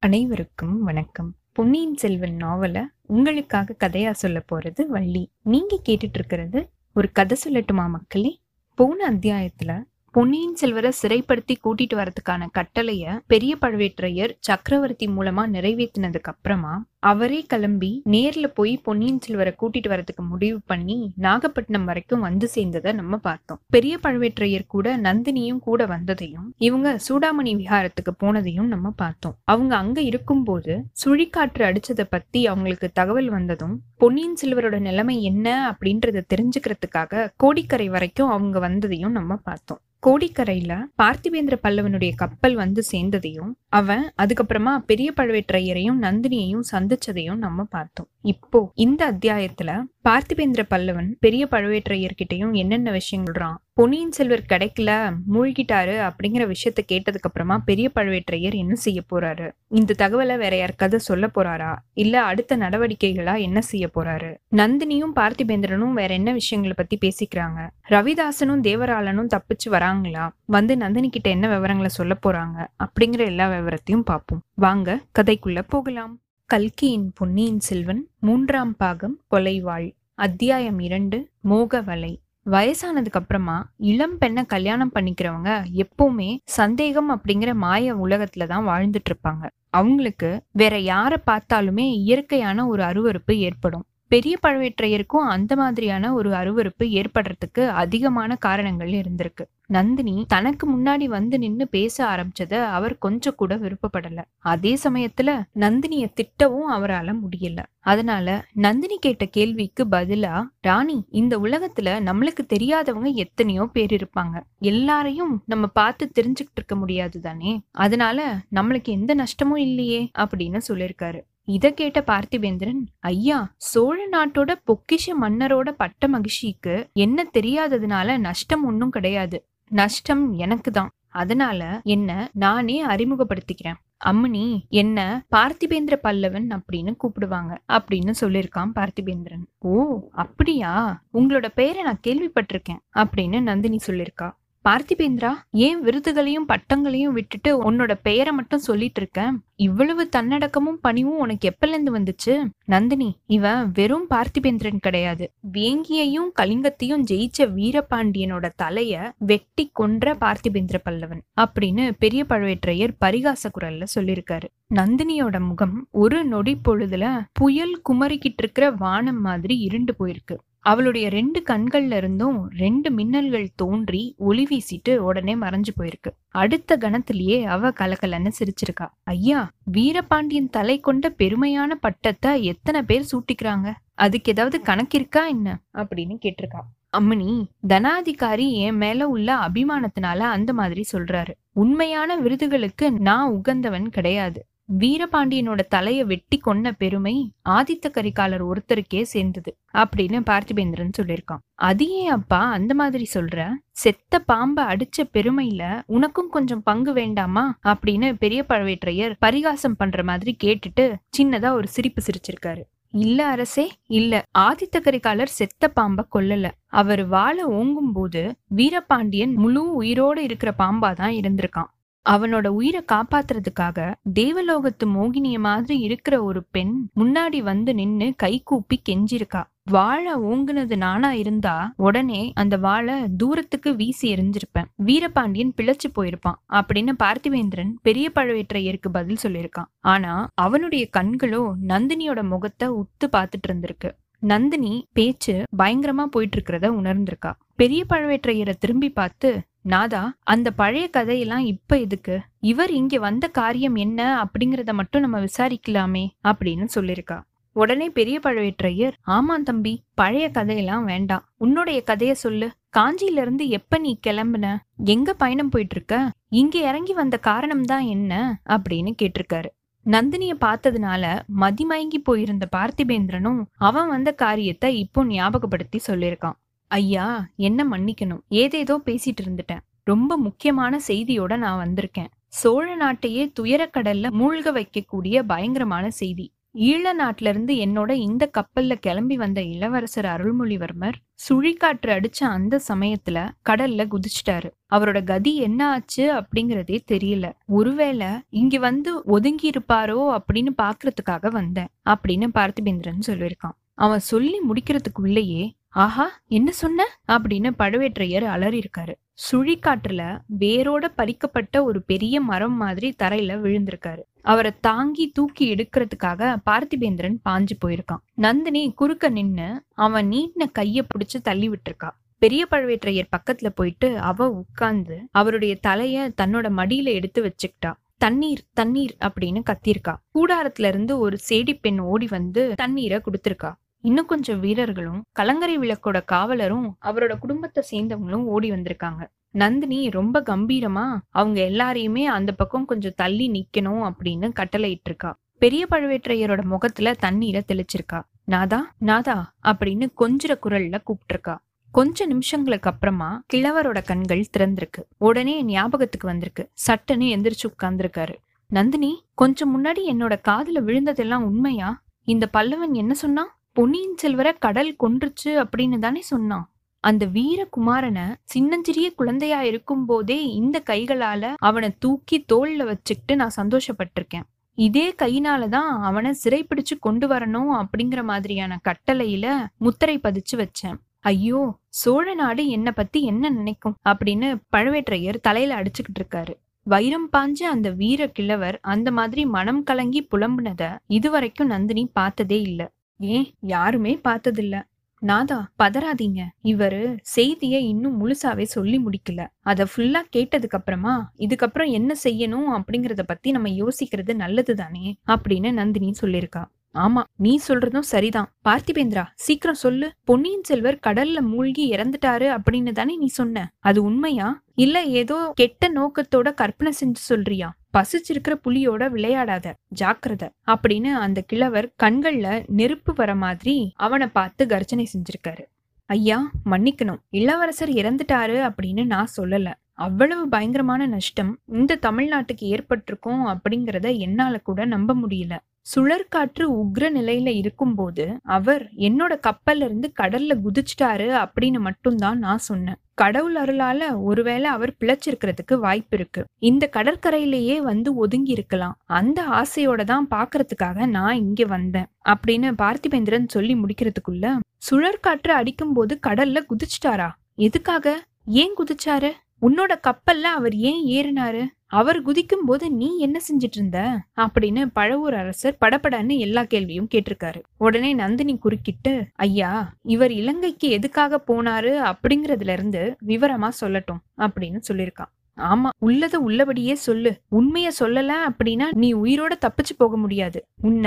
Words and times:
அனைவருக்கும் 0.00 0.82
வணக்கம். 0.82 1.34
பொன்னியின் 1.52 1.96
செல்வன் 1.96 2.36
நாவல 2.36 2.84
உங்களுக்காக 3.06 3.76
கதையா 3.80 4.10
சொல்ல 4.10 4.44
போறது 4.52 4.86
வள்ளி. 4.86 5.30
நீங்க 5.42 5.80
கேட்டுட்டு 5.88 6.14
இருக்கிறது 6.14 6.70
ஒரு 6.94 7.12
கதை 7.12 7.38
சொல்லட்டுமா 7.44 7.88
மக்களே? 7.88 8.40
போன 8.74 9.12
அத்தியாயத்துல 9.12 9.82
பொன்னியின் 10.18 10.54
செல்வரை 10.54 10.92
சிறைப்படுத்தி 11.02 11.54
கூட்டிட்டு 11.64 11.94
வரதுக்கான 11.94 12.46
கட்டளைய 12.58 13.18
பெரிய 13.26 13.56
பழுவேற்றையர் 13.60 14.32
சக்கரவர்த்தி 14.40 15.06
மூலமா 15.06 15.42
நிறைவேற்றினதுக்கு 15.52 16.30
அப்புறமா 16.32 16.86
அவரே 17.00 17.42
கிளம்பி 17.42 18.02
நேர்ல 18.06 18.46
போய் 18.46 18.76
பொன்னியின் 18.76 19.20
செல்வரை 19.20 19.54
கூட்டிட்டு 19.60 19.88
வரதுக்கு 19.88 20.28
முடிவு 20.28 20.60
பண்ணி 20.66 21.12
நாகப்பட்டினம் 21.16 21.84
வரைக்கும் 21.84 22.20
வந்து 22.20 22.48
சேர்ந்ததை 22.54 22.92
நம்ம 22.92 23.16
பார்த்தோம். 23.16 23.60
பெரிய 23.66 23.98
பழுவேற்றையர் 24.02 24.66
கூட 24.66 24.96
நந்தினியும் 24.96 25.58
கூட 25.58 25.86
வந்ததையும் 25.86 26.48
இவங்க 26.56 26.98
சூடாமணி 27.08 27.54
விஹாரத்துக்கு 27.60 28.14
போனதையும் 28.20 28.66
நம்ம 28.66 28.90
பார்த்தோம். 28.90 29.36
அவங்க 29.44 29.76
அங்க 29.76 30.00
இருக்கும்போது 30.00 30.84
சுழிக்காற்று 31.04 31.64
அடிச்சதை 31.70 32.06
பத்தி 32.10 32.46
அவங்களுக்கு 32.46 32.90
தகவல் 32.92 33.28
வந்ததும் 33.28 33.80
பொன்னியின் 33.96 34.36
செல்வரோட 34.42 34.78
நிலைமை 34.78 35.22
என்ன 35.22 35.48
அப்படின்றத 35.70 36.22
தெரிஞ்சுக்கிறதுக்காக 36.34 37.28
கோடிக்கரை 37.36 37.88
வரைக்கும் 37.88 38.28
அவங்க 38.28 38.68
வந்ததையும் 38.68 39.16
நம்ம 39.18 39.36
பார்த்தோம். 39.36 39.80
கோடிக்கரையில 40.06 40.72
பார்த்திபேந்திர 41.02 41.54
பல்லவனுடைய 41.62 42.10
கப்பல் 42.14 42.54
வந்து 42.54 42.82
சேர்ந்ததையும் 42.92 43.52
அவன் 43.68 44.12
அதுக்கப்புறமா 44.22 44.78
பெரிய 44.86 45.12
பழுவேற்றையரையும் 45.16 45.98
நந்தினியையும் 46.00 46.62
சந்திச்சதையும் 46.70 47.36
நம்ம 47.36 47.64
பார்த்தோம். 47.64 48.08
இப்போ 48.22 48.70
இந்த 48.74 49.12
அத்தியாயத்துல 49.12 49.70
பார்த்திபேந்திர 50.08 50.62
பல்லவன் 50.70 51.12
பெரிய 51.20 51.48
பழுவேற்றையர்கிட்டையும் 51.50 52.52
என்னென்ன 52.52 52.90
விஷயங்கள்றான்? 52.90 53.16
சொல்றான் 53.16 53.54
பொன்னியின் 53.72 54.12
செல்வர் 54.12 54.44
கிடைக்கல 54.48 55.16
மூழ்கிட்டாரு 55.34 56.10
அப்படிங்கிற 56.10 56.52
விஷயத்த 56.52 56.78
கேட்டதுக்கு 56.92 57.22
அப்புறமா 57.22 57.58
பெரிய 57.58 57.90
பழுவேற்றையர் 57.94 58.54
என்ன 58.54 58.74
செய்ய 58.74 59.02
போறாரு? 59.12 59.52
இந்த 59.68 59.94
தகவலை 59.98 60.38
வேற 60.38 60.56
யாருக்காவது 60.56 61.00
சொல்ல 61.00 61.30
போறாரா? 61.34 61.76
இல்ல 61.92 62.22
அடுத்த 62.22 62.56
நடவடிக்கைகளா 62.56 63.40
என்ன 63.40 63.60
செய்ய 63.60 63.90
போறாரு? 63.94 64.36
நந்தினியும் 64.56 65.12
பார்த்திபேந்திரனும் 65.16 65.92
வேற 65.92 66.14
என்ன 66.14 66.32
விஷயங்களை 66.32 66.76
பத்தி 66.76 66.98
பேசிக்கிறாங்க? 67.00 67.70
ரவிதாசனும் 67.88 68.62
தேவராளனும் 68.62 69.28
தப்பிச்சு 69.36 69.70
வராங்களா? 69.70 70.28
வந்து 70.44 70.76
நந்தினி 70.76 71.08
கிட்ட 71.08 71.30
என்ன 71.30 71.48
விவரங்களை 71.48 71.88
சொல்ல 71.88 72.16
போறாங்க? 72.26 72.66
அப்படிங்கிற 72.84 73.24
எல்லா 73.24 73.50
விவரத்தையும் 73.50 74.02
பார்ப்போம். 74.04 74.42
வாங்க 74.54 75.00
கதைக்குள்ள 75.18 75.62
போகலாம். 75.68 76.20
கல்கியின் 76.44 77.12
பொன்னியின் 77.14 77.60
செல்வன் 77.60 78.08
மூன்றாம் 78.20 78.76
பாகம் 78.76 79.20
கொலைவாள். 79.30 79.96
அத்தியாயம் 80.18 80.78
இரண்டு 80.78 81.16
மோகவலை. 81.44 82.10
வயசானதுக்கு 82.46 83.18
அப்புறமா 83.20 83.56
இளம் 83.76 84.18
பெண்ணை 84.18 84.42
கல்யாணம் 84.44 84.90
பண்ணிக்கிறவங்க 84.94 85.50
எப்பவுமே 85.82 86.30
சந்தேகம் 86.44 87.10
அப்படிங்கிற 87.10 87.54
மாய 87.54 87.94
உலகத்துல 87.96 88.46
தான் 88.46 88.66
வாழ்ந்துட்டு 88.66 89.10
இருப்பாங்க. 89.10 89.44
அவங்களுக்கு 89.70 90.30
வேற 90.52 90.78
யாரை 90.78 91.18
பார்த்தாலுமே 91.26 91.86
இயற்கையான 92.00 92.66
ஒரு 92.66 92.82
அருவருப்பு 92.82 93.34
ஏற்படும். 93.38 93.84
பெரிய 94.08 94.38
பழுவேற்றையருக்கும் 94.46 95.26
அந்த 95.28 95.56
மாதிரியான 95.56 96.14
ஒரு 96.14 96.30
அருவருப்பு 96.30 96.84
ஏற்படுறதுக்கு 96.84 97.68
அதிகமான 97.68 98.36
காரணங்கள் 98.36 98.90
இருந்திருக்கு. 98.90 99.44
நந்தினி 99.66 100.24
தனக்கு 100.28 100.64
முன்னாடி 100.70 101.04
வந்து 101.04 101.38
நின்னு 101.38 101.68
பேச 101.68 102.04
ஆரம்பிச்சத 102.04 102.54
அவர் 102.64 102.98
கொஞ்சம் 102.98 103.34
கூட 103.34 103.56
விருப்பப்படல. 103.56 104.24
அதே 104.38 104.78
சமயத்துல 104.84 105.42
நந்தினிய 105.54 106.06
திட்டவும் 106.20 106.70
அவரால 106.70 107.14
முடியல. 107.22 107.58
அதனால 107.78 108.44
நந்தினி 108.52 108.96
கேட்ட 108.98 109.24
கேள்விக்கு 109.26 109.84
பதிலா 109.84 110.42
ராணி 110.60 111.04
இந்த 111.10 111.38
உலகத்துல 111.38 111.88
நம்மளுக்கு 112.00 112.44
தெரியாதவங்க 112.48 113.12
எத்தனையோ 113.14 113.68
பேர் 113.72 113.92
இருப்பாங்க. 113.92 114.42
எல்லாரையும் 114.58 115.42
நம்ம 115.46 115.66
பார்த்து 115.66 116.10
தெரிஞ்சுக்கிட்டு 116.14 116.56
இருக்க 116.56 116.76
முடியாது 116.76 117.20
தானே? 117.20 117.60
அதனால 117.70 118.38
நம்மளுக்கு 118.54 118.84
எந்த 118.84 119.14
நஷ்டமும் 119.14 119.58
இல்லையே 119.58 120.10
அப்படின்னு 120.18 120.60
சொல்லியிருக்காரு. 120.68 121.20
இதை 121.48 121.74
கேட்ட 121.74 122.04
பார்த்திபேந்திரன் 122.06 122.80
ஐயா 122.98 123.54
சோழ 123.56 124.08
நாட்டோட 124.12 124.54
பொக்கிஷ 124.66 125.06
மன்னரோட 125.22 125.70
பட்ட 125.70 126.08
மகிழ்ச்சிக்கு 126.08 126.74
என்ன 126.92 127.24
தெரியாததுனால 127.32 128.18
நஷ்டம் 128.18 128.64
ஒன்றும் 128.64 128.90
கிடையாது. 128.90 129.38
நஷ்டம் 129.70 130.32
எனக்கு 130.32 130.70
தான். 130.70 130.90
அதனால 131.08 131.80
என்ன 131.84 132.30
நானே 132.32 132.86
அறிமுகப்படுத்திக்கிறேன். 132.86 133.78
அம்மனி 134.04 134.68
என்ன 134.68 134.98
பார்த்திபேந்திர 135.36 135.94
பல்லவன் 136.02 136.48
அப்படின்னு 136.56 136.92
கூப்பிடுவாங்க 137.02 137.54
அப்படின்னு 137.68 138.12
சொல்லியிருக்கான் 138.20 138.74
பார்த்திபேந்திரன். 138.74 139.46
ஓ 139.58 139.98
அப்படியா? 140.24 141.02
உங்களோட 141.14 141.48
பெயரை 141.54 141.82
நான் 141.82 142.04
கேள்விப்பட்டிருக்கேன் 142.06 142.84
அப்படின்னு 142.94 143.40
நந்தினி 143.40 143.78
சொல்லியிருக்கா. 143.86 144.28
பார்த்திபேந்திரா 144.68 145.30
ஏன் 145.50 145.78
விருதுகளையும் 145.80 146.46
பட்டங்களையும் 146.48 147.14
விட்டுட்டு 147.18 147.50
உன்னோட 147.70 147.92
பெயரை 148.02 148.32
மட்டும் 148.32 148.58
சொல்லிட்டு 148.58 149.00
இருக்க? 149.00 149.20
இவ்வளவு 149.56 150.08
தன்னடக்கமும் 150.16 150.80
பணிவும் 150.80 151.18
உனக்கு 151.18 151.46
எப்பலேருந்து 151.50 151.92
வந்துச்சு? 151.94 152.34
நந்தினி 152.64 153.08
இவன் 153.26 153.70
வெறும் 153.74 154.06
பார்த்திபேந்திரன் 154.10 154.80
கிடையாது. 154.80 155.24
வேங்கியையும் 155.52 156.28
கலிங்கத்தையும் 156.40 157.04
ஜெயிச்ச 157.10 157.46
வீரபாண்டியனோட 157.58 158.48
தலைய 158.62 159.12
வெட்டி 159.18 159.70
கொன்ற 159.72 160.14
பார்த்திபேந்திர 160.14 160.78
பல்லவன் 160.84 161.22
அப்படின்னு 161.40 161.86
பெரிய 161.98 162.24
பழுவேற்றையர் 162.28 162.94
பரிகாச 163.06 163.52
குரல்ல 163.56 163.86
சொல்லியிருக்காரு 163.94 164.50
நந்தினியோட 164.74 165.40
முகம் 165.40 165.76
ஒரு 165.90 166.24
நொடி 166.24 166.56
பொழுதுல 166.68 167.04
புயல் 167.32 167.76
குமரிக்கிட்டு 167.88 168.42
இருக்கிற 168.44 168.70
வானம் 168.70 169.20
மாதிரி 169.20 169.58
இருண்டு 169.58 169.94
போயிருக்கு. 169.98 170.36
அவளுடைய 170.60 171.08
ரெண்டு 171.08 171.42
கண்கள்ல 171.50 171.96
இருந்தும் 171.96 172.50
ரெண்டு 172.50 172.90
மின்னல்கள் 172.90 173.46
தோன்றி 173.56 174.14
ஒளி 174.18 174.46
வீசிட்டு 174.50 174.96
உடனே 174.96 175.34
மறைஞ்சு 175.34 175.72
போயிருக்கு. 175.78 176.10
அடுத்த 176.28 176.76
கணத்திலேயே 176.76 177.44
அவ 177.44 177.68
கலக்கலன்னு 177.68 178.30
சிரிச்சிருக்கா. 178.38 178.88
ஐயா 179.04 179.50
வீரபாண்டியன் 179.64 180.50
தலை 180.50 180.80
கொண்ட 180.80 181.14
பெருமையான 181.18 181.74
பட்டத்தை 181.80 182.44
எத்தனை 182.44 182.82
பேர் 182.82 183.06
சூட்டிக்கிறாங்க? 183.12 183.72
அதுக்கு 183.94 184.32
ஏதாவது 184.32 184.60
கணக்கிருக்கா 184.64 185.28
என்ன? 185.28 185.60
அப்படின்னு 185.74 186.18
கேட்டிருக்கா. 186.22 186.60
அம்மனி 186.98 187.44
தனாதிகாரி 187.68 188.52
என் 188.52 188.76
மேல 188.76 189.08
உள்ள 189.08 189.34
அபிமானத்தினால 189.34 190.18
அந்த 190.18 190.52
மாதிரி 190.52 190.84
சொல்றாரு. 190.92 191.30
உண்மையான 191.52 192.18
விருதுகளுக்கு 192.18 192.90
நான் 192.90 193.30
உகந்தவன் 193.30 193.88
கிடையாது. 193.88 194.46
வீரபாண்டியனோட 194.78 195.58
தலைய 195.70 196.00
வெட்டி 196.00 196.40
கொன்ன 196.40 196.70
பெருமை 196.70 197.32
ஆதித்த 197.48 197.86
கரிகாலர் 197.88 198.52
ஒருத்தருக்கே 198.52 199.02
சேர்ந்தது 199.02 199.56
அப்படின்னு 199.74 200.20
பார்த்திபேந்திரன் 200.30 200.90
சொல்லியிருக்கான். 201.02 201.38
அது 201.54 201.88
ஏன் 201.88 202.10
அப்பா? 202.10 202.50
அந்த 202.50 202.74
மாதிரி 202.74 203.06
சொல்ற? 203.14 203.50
செத்த 203.70 204.24
பாம்ப 204.32 204.56
அடிச்ச 204.56 205.02
பெருமையில 205.12 205.82
உனக்கும் 205.86 206.28
கொஞ்சம் 206.28 206.62
பங்கு 206.62 206.92
வேண்டாமா? 206.92 207.58
அப்படின்னு 207.64 208.12
பெரிய 208.12 208.44
பழவேற்றையர் 208.48 209.14
பரிகாசம் 209.18 209.76
பண்ற 209.76 210.02
மாதிரி 210.02 210.36
கேட்டுட்டு 210.44 210.94
சின்னதா 211.18 211.50
ஒரு 211.50 211.68
சிரிப்பு 211.68 212.02
சிரிச்சிருக்காரு. 212.02 212.62
இல்ல 212.90 213.26
அரசே 213.26 213.72
இல்ல. 213.86 214.22
ஆதித்த 214.38 214.76
கரிகாலர் 214.78 215.34
செத்த 215.38 215.72
பாம்ப 215.80 216.06
கொல்லல. 216.14 216.50
அவர் 216.66 217.06
வாழ 217.06 217.46
ஓங்கும் 217.46 217.92
போது 217.92 218.34
வீரபாண்டியன் 218.48 219.34
முழு 219.34 219.82
உயிரோட 219.82 220.18
இருக்கிற 220.18 220.54
பாம்பா 220.58 220.92
தான் 220.92 221.12
இருந்திருக்கான். 221.12 221.76
அவனோட 222.08 222.46
உயிரை 222.58 222.82
காப்பாத்துறதுக்காக 222.92 223.78
தேவலோகத்து 224.14 224.86
மோகினிய 224.94 225.38
மாதிரி 225.38 225.76
இருக்கிற 225.78 226.16
ஒரு 226.22 226.40
பெண் 226.50 226.74
முன்னாடி 226.96 227.40
வந்து 227.42 227.74
நின்னு 227.74 228.08
கை 228.16 228.34
கூப்பி 228.44 228.76
கெஞ்சிருக்கா. 228.88 229.42
வாழை 229.70 230.12
ஓங்குனது 230.30 230.76
நானா 230.76 231.10
இருந்தா 231.12 231.54
உடனே 231.76 232.20
அந்த 232.34 232.54
வாழை 232.56 232.94
தூரத்துக்கு 233.16 233.70
வீசி 233.76 234.06
எரிஞ்சிருப்பேன் 234.14 234.68
வீரபாண்டியன் 234.76 235.54
பிழைச்சு 235.56 235.88
போயிருப்பான் 235.94 236.38
அப்படின்னு 236.52 236.94
பார்த்திவேந்திரன் 237.04 237.72
பெரிய 237.82 238.08
பழுவேற்றையருக்கு 238.14 238.90
பதில் 238.92 239.22
சொல்லியிருக்கான். 239.22 239.70
ஆனா 239.84 240.14
அவனுடைய 240.34 240.86
கண்களோ 240.98 241.42
நந்தினியோட 241.68 242.22
முகத்தை 242.22 242.68
உத்து 242.68 243.08
பார்த்துட்டு 243.16 243.48
இருந்திருக்கு. 243.48 243.90
நந்தினி 244.22 244.72
பேச்சு 244.92 245.34
பயங்கரமா 245.58 246.04
போயிட்டு 246.04 246.36
இருக்கிறத 246.36 246.66
உணர்ந்திருக்கா. 246.80 247.32
பெரிய 247.54 247.84
பழுவேற்றையரை 247.88 248.54
திரும்பி 248.58 248.88
பார்த்து 248.90 249.30
நாதா 249.64 250.16
அந்த 250.24 250.50
பழைய 250.50 250.88
கதையெல்லாம் 250.88 251.44
இப்ப 251.44 251.78
எதுக்கு? 251.78 252.20
இவர் 252.40 252.70
இங்க 252.70 252.98
வந்த 252.98 253.28
காரியம் 253.28 253.74
என்ன 253.74 254.00
அப்படிங்கறத 254.24 254.72
மட்டும் 254.72 255.00
நம்ம 255.00 255.20
விசாரிக்கலாமே 255.20 256.08
அப்படின்னு 256.24 256.66
சொல்லிருக்கா. 256.74 257.20
உடனே 257.52 257.88
பெரிய 257.90 258.20
பழுவேற்றையர் 258.22 258.92
ஆமாம் 259.02 259.42
தம்பி 259.42 259.82
பழைய 259.94 260.30
கதையெல்லாம் 260.30 260.84
வேண்டாம். 260.84 261.24
உன்னுடைய 261.36 261.82
கதைய 261.86 262.12
சொல்லு. 262.12 262.50
காஞ்சியில 262.76 263.20
இருந்து 263.20 263.48
எப்ப 263.48 263.78
நீ 263.78 263.98
கிளம்புன? 264.06 264.56
எங்க 264.84 265.14
பயணம் 265.14 265.48
போயிட்டு 265.48 265.74
இருக்க 265.74 266.10
இங்க 266.28 266.58
இறங்கி 266.58 266.92
வந்த 266.92 267.16
காரணம் 267.18 267.64
தான் 267.64 267.80
என்ன? 267.80 268.40
அப்படின்னு 268.46 268.92
கேட்டிருக்காரு. 269.02 269.46
நந்தினிய 269.86 270.32
பார்த்ததுனால 270.40 271.04
மதிமயங்கி 271.40 271.98
போயிருந்த 272.04 272.48
பார்த்திபேந்திரனும் 272.56 273.42
அவன் 273.58 273.88
வந்த 273.88 274.12
காரியத்தை 274.12 274.78
இப்போ 274.78 275.04
ஞாபகப்படுத்தி 275.04 275.80
சொல்லியிருக்கான். 275.86 276.36
ஐயா 276.70 277.28
என்ன 277.36 277.64
மன்னிக்கணும். 277.64 278.20
ஏதேதோ 278.28 278.80
பேசிட்டு 278.86 279.22
இருந்துட்டேன். 279.22 279.60
ரொம்ப 279.84 280.16
முக்கியமான 280.16 280.80
செய்தியோட 280.86 281.36
நான் 281.36 281.60
வந்திருக்கேன். 281.66 282.10
சோழ 282.28 282.76
நாட்டையே 282.76 283.32
துயரக்கடல்ல 283.40 284.10
மூழ்க 284.20 284.48
வைக்கக்கூடிய 284.52 285.22
பயங்கரமான 285.22 285.90
செய்தி. 285.90 286.32
ஈழ 286.54 286.84
நாட்டுல 287.00 287.28
இருந்து 287.28 287.54
என்னோட 287.54 287.90
இந்த 287.90 288.30
கப்பல்ல 288.38 288.74
கிளம்பி 288.74 289.16
வந்த 289.16 289.42
இளவரசர் 289.42 290.04
அருள்மொழிவர்மர் 290.04 290.94
சுழிக்காற்று 291.28 291.86
அடிச்ச 291.86 292.24
அந்த 292.24 292.60
சமயத்துல 292.68 293.28
கடல்ல 293.50 293.88
குதிச்சிட்டாரு. 293.90 294.50
அவரோட 294.74 295.04
கதி 295.04 295.36
என்ன 295.36 295.70
ஆச்சு 295.70 296.12
அப்படிங்கறதே 296.12 296.78
தெரியல. 296.90 297.32
ஒருவேளை 297.46 298.06
இங்க 298.30 298.58
வந்து 298.58 299.04
ஒதுங்கி 299.04 299.50
இருப்பாரோ 299.50 300.18
அப்படின்னு 300.18 300.48
பாக்குறதுக்காக 300.62 301.30
வந்தேன் 301.30 301.68
அப்படின்னு 301.90 302.28
பார்த்திபேந்திரன் 302.34 303.06
சொல்லியிருக்கான். 303.06 303.56
அவன் 303.74 303.98
சொல்லி 303.98 304.40
முடிக்கிறதுக்குள்ளேயே 304.48 305.50
ஆஹா 305.68 306.20
என்ன 306.28 306.52
சொன்ன? 306.52 306.84
அப்படின்னு 307.08 307.50
பழுவேற்றையர் 307.58 308.24
அலறியிருக்காரு. 308.24 308.94
சுழிக்காற்றுல 309.32 310.18
வேரோட 310.38 310.84
பறிக்கப்பட்ட 310.96 311.62
ஒரு 311.62 311.82
பெரிய 311.82 312.20
மரம் 312.20 312.56
மாதிரி 312.56 312.94
தரையில 313.02 313.34
விழுந்திருக்காரு. 313.38 314.02
அவரை 314.22 314.52
தாங்கி 314.60 315.10
தூக்கி 315.10 315.54
எடுக்கிறதுக்காக 315.54 316.36
பார்த்திபேந்திரன் 316.50 317.16
பாஞ்சு 317.28 317.56
போயிருக்கான். 317.66 318.02
நந்தினி 318.14 318.72
குறுக்க 318.72 319.08
நின்னு 319.08 319.62
அவன் 319.74 320.08
நீட்டின 320.08 320.44
கைய 320.58 320.80
புடிச்சு 320.88 321.20
தள்ளி 321.22 321.48
விட்டுருக்கா. 321.48 321.90
பெரிய 322.18 322.46
பழுவேற்றையர் 322.50 323.10
பக்கத்துல 323.16 323.48
போயிட்டு 323.54 323.98
அவ 323.98 324.28
உட்கார்ந்து 324.28 325.08
அவருடைய 325.10 325.58
தலைய 325.66 326.08
தன்னோட 326.22 326.46
மடியில 326.56 326.82
எடுத்து 326.82 327.24
வச்சுக்கிட்டா. 327.24 327.72
தண்ணீர் 327.96 328.44
தண்ணீர் 328.52 328.96
அப்படின்னு 329.00 329.42
கத்திருக்கா 329.50 329.94
கூடாரத்துல 330.14 330.66
இருந்து 330.66 330.98
ஒரு 330.98 331.18
சேடி 331.28 331.58
பெண் 331.60 331.78
ஓடி 331.78 332.06
வந்து 332.10 332.52
தண்ணீரை 332.56 333.00
கொடுத்திருக்கா. 333.00 333.52
இன்னும் 333.80 334.06
கொஞ்சம் 334.06 334.40
வீரர்களும் 334.40 335.04
கலங்கரை 335.12 335.58
விளக்கோட 335.58 336.04
காவலரும் 336.04 336.76
அவரோட 336.82 337.18
குடும்பத்தை 337.18 337.64
சேர்ந்தவங்களும் 337.70 338.24
ஓடி 338.24 338.50
வந்திருக்காங்க. 338.50 339.08
நந்தினி 339.30 339.90
ரொம்ப 339.90 340.20
கம்பீரமா 340.20 340.98
அவங்க 341.08 341.40
எல்லாரையுமே 341.42 342.04
அந்த 342.04 342.32
பக்கம் 342.32 342.64
கொஞ்சம் 342.64 342.92
தள்ளி 342.96 343.30
நிக்கணும் 343.30 343.92
அப்படின்னு 343.92 344.32
கட்டளை 344.32 344.80
இருக்கா 344.84 345.18
பெரிய 345.38 345.66
பழுவேற்றையரோட 345.70 346.42
முகத்துல 346.42 346.92
தண்ணீரை 346.92 347.42
தெளிச்சிருக்கா. 347.48 348.02
நாதா 348.24 348.74
நாதா 348.78 349.34
அப்படின்னு 349.42 349.86
கொஞ்சிற 349.98 350.38
குரல்ல 350.42 350.78
கூப்பிட்டிருக்கா. 350.82 351.38
கொஞ்ச 351.70 352.06
நிமிஷங்களுக்கு 352.06 352.60
அப்புறமா 352.60 353.22
கிழவரோட 353.34 353.84
கண்கள் 353.84 354.26
திறந்திருக்கு. 354.38 354.82
உடனே 354.98 355.44
ஞாபகத்துக்கு 355.44 356.06
வந்திருக்கு. 356.06 356.50
சட்டுன்னு 356.66 357.06
எந்திரிச்சு 357.14 357.46
உட்கார்ந்துருக்காரு. 357.46 358.14
நந்தினி 358.46 359.04
கொஞ்சம் 359.14 359.50
முன்னாடி 359.54 359.78
என்னோட 359.78 360.14
காதுல 360.28 360.60
விழுந்ததெல்லாம் 360.60 361.22
உண்மையா? 361.22 361.82
இந்த 362.02 362.28
பல்லவன் 362.32 362.72
என்ன 362.72 362.94
சொன்னா 362.94 363.37
பொன்னியின் 363.58 363.96
செல்வரை 363.96 364.32
கடல் 364.44 364.70
கொன்றுச்சு 364.82 365.30
அப்படின்னு 365.42 365.78
தானே 365.78 366.00
சொன்னான். 366.00 366.44
அந்த 366.84 367.06
வீரகுமாரனை 367.06 368.04
சின்னஞ்சிறிய 368.32 368.88
குழந்தையா 368.94 369.40
இருக்கும் 369.42 369.82
போதே 369.86 370.18
இந்த 370.32 370.56
கைகளால 370.70 371.32
அவனை 371.48 371.70
தூக்கி 371.78 372.18
தோல்ல 372.32 372.60
வச்சுக்கிட்டு 372.64 373.16
நான் 373.16 373.34
சந்தோஷப்பட்டிருக்கேன். 373.40 374.26
இதே 374.58 374.94
கையினால 375.02 375.48
தான் 375.48 375.72
அவனை 375.88 376.12
சிறைப்பிடிச்சு 376.22 376.76
கொண்டு 376.80 377.08
வரணும் 377.14 377.50
அப்படிங்கிற 377.60 378.04
மாதிரியான 378.12 378.60
கட்டளையில 378.68 379.26
முத்திரை 379.66 379.96
பதிச்சு 380.06 380.36
வச்சேன். 380.42 380.78
ஐயோ 381.12 381.42
சோழ 381.82 382.14
நாடு 382.22 382.44
என்னை 382.48 382.72
பத்தி 382.72 383.02
என்ன 383.02 383.28
நினைக்கும் 383.30 383.78
அப்படின்னு 383.90 384.30
பழுவேற்றையர் 384.56 385.24
தலையில 385.28 385.60
அடிச்சுக்கிட்டு 385.60 386.02
இருக்காரு. 386.02 386.34
வைரம் 386.66 387.10
பாஞ்ச 387.12 387.38
அந்த 387.56 387.68
வீர 387.82 388.10
கிழவர் 388.16 388.56
அந்த 388.72 388.88
மாதிரி 389.00 389.22
மனம் 389.36 389.62
கலங்கி 389.62 390.00
புலம்புனத 390.12 390.64
இதுவரைக்கும் 390.86 391.52
நந்தினி 391.52 391.86
பார்த்ததே 391.92 392.40
இல்லை. 392.40 392.66
ஏன் 393.00 393.26
யாருமே 393.40 394.00
பார்த்ததில்ல. 394.04 394.62
நாதா 395.00 395.50
பதறாதீங்க. 395.62 396.24
இவரு 396.44 396.96
செய்திய 397.16 397.56
இன்னும் 397.58 398.06
முழுசாவே 398.06 398.42
சொல்லி 398.42 398.78
முடிக்கல. 398.78 399.26
அத 399.40 399.64
ஃபுல்லா 399.64 400.00
கேட்டதுக்கு 400.16 400.56
அப்புறமா 400.56 401.12
இதுக்கப்புறம் 401.18 401.70
என்ன 401.70 401.94
செய்யணும் 402.04 402.48
அப்படிங்கறத 402.54 403.02
பத்தி 403.06 403.30
நம்ம 403.30 403.48
யோசிக்கிறது 403.48 404.14
நல்லது 404.14 404.54
தானே 404.54 404.96
அப்படின்னு 405.06 405.52
நந்தினி 405.52 405.92
சொல்லியிருக்கா. 406.02 406.44
ஆமா 406.74 407.02
நீ 407.16 407.40
சொல்றதும் 407.48 407.78
சரிதான். 407.78 408.32
பார்த்திபேந்திரா 408.48 409.06
சீக்கிரம் 409.14 409.54
சொல்லு. 409.54 409.92
பொன்னியின் 410.04 410.42
செல்வர் 410.42 410.78
கடல்ல 410.86 411.20
மூழ்கி 411.20 411.70
இறந்துட்டாரு 411.72 412.38
அப்படின்னு 412.38 412.72
தானே 412.72 412.96
நீ 412.96 413.06
சொன்ன? 413.06 413.52
அது 413.58 413.82
உண்மையா? 413.82 414.42
இல்ல 414.54 414.82
ஏதோ 414.82 415.32
கெட்ட 415.34 415.68
நோக்கத்தோட 415.68 416.34
கற்பனை 416.34 416.72
செஞ்சு 416.80 416.94
சொல்றியா? 416.94 417.57
பசிச்சிருக்கிற 417.72 418.34
புலியோட 418.44 418.90
விளையாடாத 418.90 419.54
ஜாக்கிரத 419.80 420.30
அப்படின்னு 420.46 420.92
அந்த 420.92 421.20
கிழவர் 421.20 421.72
கண்கள்ல 421.82 422.44
நெருப்பு 422.46 422.92
வர 422.92 423.14
மாதிரி 423.14 423.72
அவனை 423.76 424.06
பார்த்து 424.06 424.46
கர்ஜனை 424.46 424.88
செஞ்சிருக்காரு. 424.92 425.44
ஐயா 425.86 426.30
மன்னிக்கணும். 426.50 426.98
இளவரசர் 427.10 427.68
இறந்துட்டாரு 427.68 428.36
அப்படின்னு 428.48 428.86
நான் 428.86 429.08
சொல்லல. 429.16 429.52
அவ்வளவு 429.72 430.28
பயங்கரமான 430.28 430.86
நஷ்டம் 430.86 431.38
இந்த 431.44 431.78
தமிழ்நாட்டுக்கு 431.82 432.44
ஏற்பட்டிருக்கும் 432.54 433.26
அப்படிங்கிறத 433.26 433.98
என்னால 433.98 434.38
கூட 434.38 434.64
நம்ப 434.64 434.94
முடியல. 434.94 435.36
சுழற்காற்று 435.74 436.44
உக்ர 436.60 436.84
நிலையில 436.98 437.28
இருக்கும்போது 437.34 438.04
அவர் 438.22 438.70
என்னோட 438.76 439.12
கப்பல்ல 439.26 439.64
இருந்து 439.64 439.92
கடல்ல 440.02 440.34
குதிச்சிட்டாரு 440.44 441.08
அப்படின்னு 441.22 441.58
மட்டும்தான் 441.58 442.18
நான் 442.18 442.38
சொன்னேன். 442.38 442.78
கடவுள் 442.94 443.34
அருளால 443.34 444.02
ஒருவேளை 444.02 444.44
அவர் 444.44 444.72
பிழைச்சிருக்கிறதுக்கு 444.80 445.54
வாய்ப்பு 445.54 445.96
இருக்கு. 445.96 446.24
இந்த 446.38 446.70
கடற்கரையிலேயே 446.72 447.56
வந்து 447.56 447.94
ஒதுங்கி 447.94 448.30
இருக்கலாம். 448.30 448.76
அந்த 448.86 449.26
ஆசையோட 449.28 449.84
தான் 449.84 450.08
பாக்குறதுக்காக 450.10 450.86
நான் 450.86 451.16
இங்க 451.16 451.44
வந்தேன் 451.44 451.88
அப்படின்னு 452.08 452.50
பார்த்திபேந்திரன் 452.62 453.28
சொல்லி 453.28 453.54
முடிக்கிறதுக்குள்ள 453.54 454.36
சுழற்காற்று 454.70 455.30
அடிக்கும் 455.30 455.72
போது 455.72 455.98
கடல்ல 456.06 456.38
குதிச்சிட்டாரா? 456.50 457.10
எதுக்காக? 457.34 457.86
ஏன் 458.24 458.54
குதிச்சாரு? 458.58 459.10
உன்னோட 459.42 459.72
கப்பல்ல 459.86 460.28
அவர் 460.38 460.54
ஏன் 460.54 460.82
ஏறினாரு? 460.86 461.42
அவர் 461.66 462.02
குதிக்கும் 462.02 462.44
போது 462.46 462.70
நீ 462.70 462.98
என்ன 462.98 463.20
செஞ்சிட்டு 463.28 463.56
இருந்த 463.56 463.78
அப்படின்னு 464.16 464.62
பழவூர் 464.74 465.14
அரசர் 465.14 465.56
படபடன்னு 465.60 466.18
எல்லா 466.18 466.44
கேள்வியும் 466.44 466.88
கேட்டிருக்காரு. 466.94 467.40
உடனே 467.56 467.92
நந்தினி 467.92 468.38
குறுக்கிட்டு 468.38 469.06
ஐயா 469.14 469.72
இவர் 469.82 470.12
இலங்கைக்கு 470.12 470.68
எதுக்காக 470.68 471.22
போனாரு? 471.26 471.92
அப்படிங்கறதுல 471.92 472.52
இருந்து 472.52 472.96
விவரமா 473.06 473.50
சொல்லட்டும் 473.60 474.02
அப்படின்னு 474.18 474.60
சொல்லியிருக்கான் 474.68 475.12
ஆமா 475.36 475.68
உள்ளத 475.86 476.16
உள்ளபடியே 476.16 476.74
சொல்லு. 476.74 477.10
உண்மைய 477.30 477.68
சொல்லல 477.80 478.12
அப்படின்னா 478.28 478.66
நீ 478.72 478.94
உயிரோட 478.94 479.32
தப்பிச்சு 479.40 479.74
போக 479.76 479.96
முடியாது. 479.96 480.48
உன்ன 480.62 480.86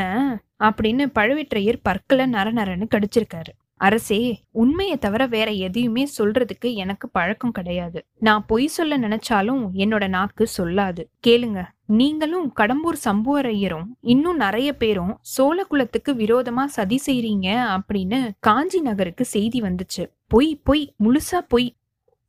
அப்படின்னு 0.59 1.06
பழுவேற்றையர் 1.19 1.80
பற்களை 1.81 2.25
நர 2.25 2.51
நரன்னு 2.51 2.88
கடிச்சிருக்காரு. 2.95 3.51
அரசே 3.88 4.22
உண்மையை 4.51 4.98
தவிர 4.98 5.25
வேற 5.25 5.50
எதையுமே 5.51 6.04
சொல்றதுக்கு 6.18 6.69
எனக்கு 6.74 7.10
பழக்கம் 7.10 7.51
கிடையாது. 7.51 8.00
நான் 8.19 8.44
பொய் 8.48 8.68
சொல்ல 8.68 8.98
நினைச்சாலும் 8.98 9.63
என்னோட 9.83 10.07
நாக்கு 10.07 10.48
சொல்லாது. 10.57 11.04
கேளுங்க 11.28 11.62
நீங்களும் 11.86 12.48
கடம்பூர் 12.60 12.98
சம்புவரையரும் 13.06 13.88
இன்னும் 14.01 14.38
நிறைய 14.38 14.69
பேரும் 14.74 15.13
சோழ 15.22 15.63
குலத்துக்கு 15.63 16.13
விரோதமா 16.13 16.66
சதி 16.66 17.00
செய்றீங்க 17.06 17.48
அப்படின்னு 17.78 18.19
காஞ்சி 18.39 18.81
நகருக்கு 18.81 19.25
செய்தி 19.25 19.62
வந்துச்சு. 19.62 20.04
பொய் 20.28 20.51
பொய் 20.63 20.83
முழுசா 21.04 21.39
பொய். 21.48 21.69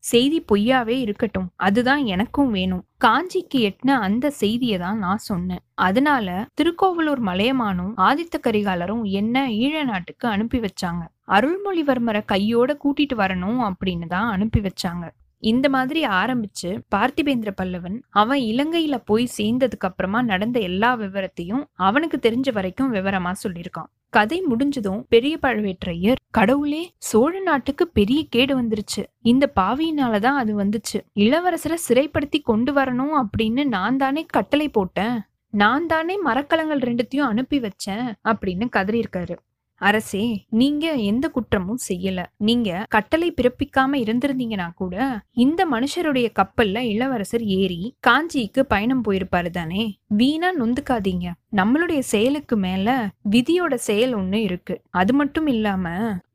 செய்தி 0.02 0.44
பொய்யாவே 0.52 0.96
இருக்கட்டும். 1.04 1.48
அதுதான் 1.56 2.02
எனக்கும் 2.04 2.50
வேணும். 2.50 2.84
காஞ்சிக்கு 3.04 3.58
எட்டின 3.68 3.96
அந்த 4.06 4.30
செய்தியை 4.30 4.78
தான் 4.78 4.98
நான் 4.98 5.22
சொன்னேன். 5.30 5.62
அதனால 5.74 6.28
திருக்கோவலூர் 6.54 7.22
மலையமானும் 7.22 7.92
ஆதித்த 8.08 8.38
கரிகாலரும் 8.42 9.02
என்ன 9.20 9.46
ஈழ 9.64 9.84
நாட்டுக்கு 9.84 10.28
அனுப்பி 10.28 10.60
வச்சாங்க. 10.60 11.02
அருள்மொழிவர்மரை 11.28 12.22
கையோட 12.26 12.70
கூட்டிட்டு 12.84 13.16
வரணும் 13.16 13.60
அப்படின்னு 13.68 14.06
தான் 14.06 14.30
அனுப்பி 14.30 14.60
வச்சாங்க. 14.60 15.04
இந்த 15.42 15.68
மாதிரி 15.68 16.04
ஆரம்பிச்சு 16.04 16.78
பார்த்திபேந்திர 16.94 17.50
பல்லவன் 17.62 18.00
அவன் 18.10 18.40
இலங்கையில 18.40 19.02
போய் 19.04 19.28
சேர்ந்ததுக்கு 19.38 19.88
அப்புறமா 19.88 20.22
நடந்த 20.22 20.60
எல்லா 20.60 20.96
விவரத்தையும் 20.96 21.64
அவனுக்கு 21.72 22.18
தெரிஞ்ச 22.22 22.52
வரைக்கும் 22.52 22.94
விவரமா 22.94 23.32
சொல்லியிருக்கான். 23.42 23.90
கதை 24.08 24.40
முடிஞ்சதும் 24.40 25.06
பெரிய 25.08 25.38
பழுவேற்றையர் 25.42 26.14
கடவுளே 26.30 26.94
சோழ 26.98 27.40
நாட்டுக்கு 27.40 27.88
பெரிய 27.88 28.24
கேடு 28.28 28.62
வந்துருச்சு. 28.62 29.02
இந்த 29.22 29.52
பாவியினாலதான் 29.60 30.40
அது 30.42 30.64
வந்துச்சு. 30.64 30.98
இளவரசரை 31.14 31.76
சிறைப்படுத்தி 31.88 32.42
கொண்டு 32.42 32.72
வரணும் 32.72 33.24
அப்படின்னு 33.24 33.64
நான் 33.64 33.96
தானே 33.96 34.26
கட்டளை 34.28 34.68
போட்டேன். 34.68 35.20
நான் 35.50 35.86
தானே 35.86 36.18
மரக்கலங்கள் 36.18 36.78
ரெண்டுத்தையும் 36.78 37.28
அனுப்பி 37.32 37.60
வச்சேன் 37.60 38.12
அப்படின்னு 38.24 38.68
கதறியிருக்காரு. 38.76 39.36
அரசே 39.82 40.24
நீங்க 40.48 40.92
எந்த 40.92 41.28
குற்றமும் 41.28 41.82
செய்யல. 41.88 42.20
நீங்க 42.36 42.86
கட்டளை 42.88 43.28
பிறப்பிக்காம 43.32 43.98
இருந்திருந்தீங்கன்னா 44.02 44.68
கூட 44.74 44.96
இந்த 45.30 45.66
மனுஷருடைய 45.72 46.26
கப்பல்ல 46.38 46.78
இளவரசர் 46.78 47.44
ஏறி 47.44 47.80
காஞ்சிக்கு 48.06 48.60
பயணம் 48.60 49.04
போயிருப்பாரு 49.04 49.50
தானே? 49.50 49.84
வீணா 50.06 50.48
நொந்துக்காதீங்க. 50.54 51.28
நம்மளுடைய 51.56 51.98
செயலுக்கு 51.98 52.56
மேல 52.56 52.88
விதியோட 53.30 53.74
செயல் 53.74 54.14
ஒண்ணு 54.16 54.40
இருக்கு. 54.48 54.80
அது 54.90 55.12
மட்டும் 55.12 55.46
இல்லாம 55.46 55.88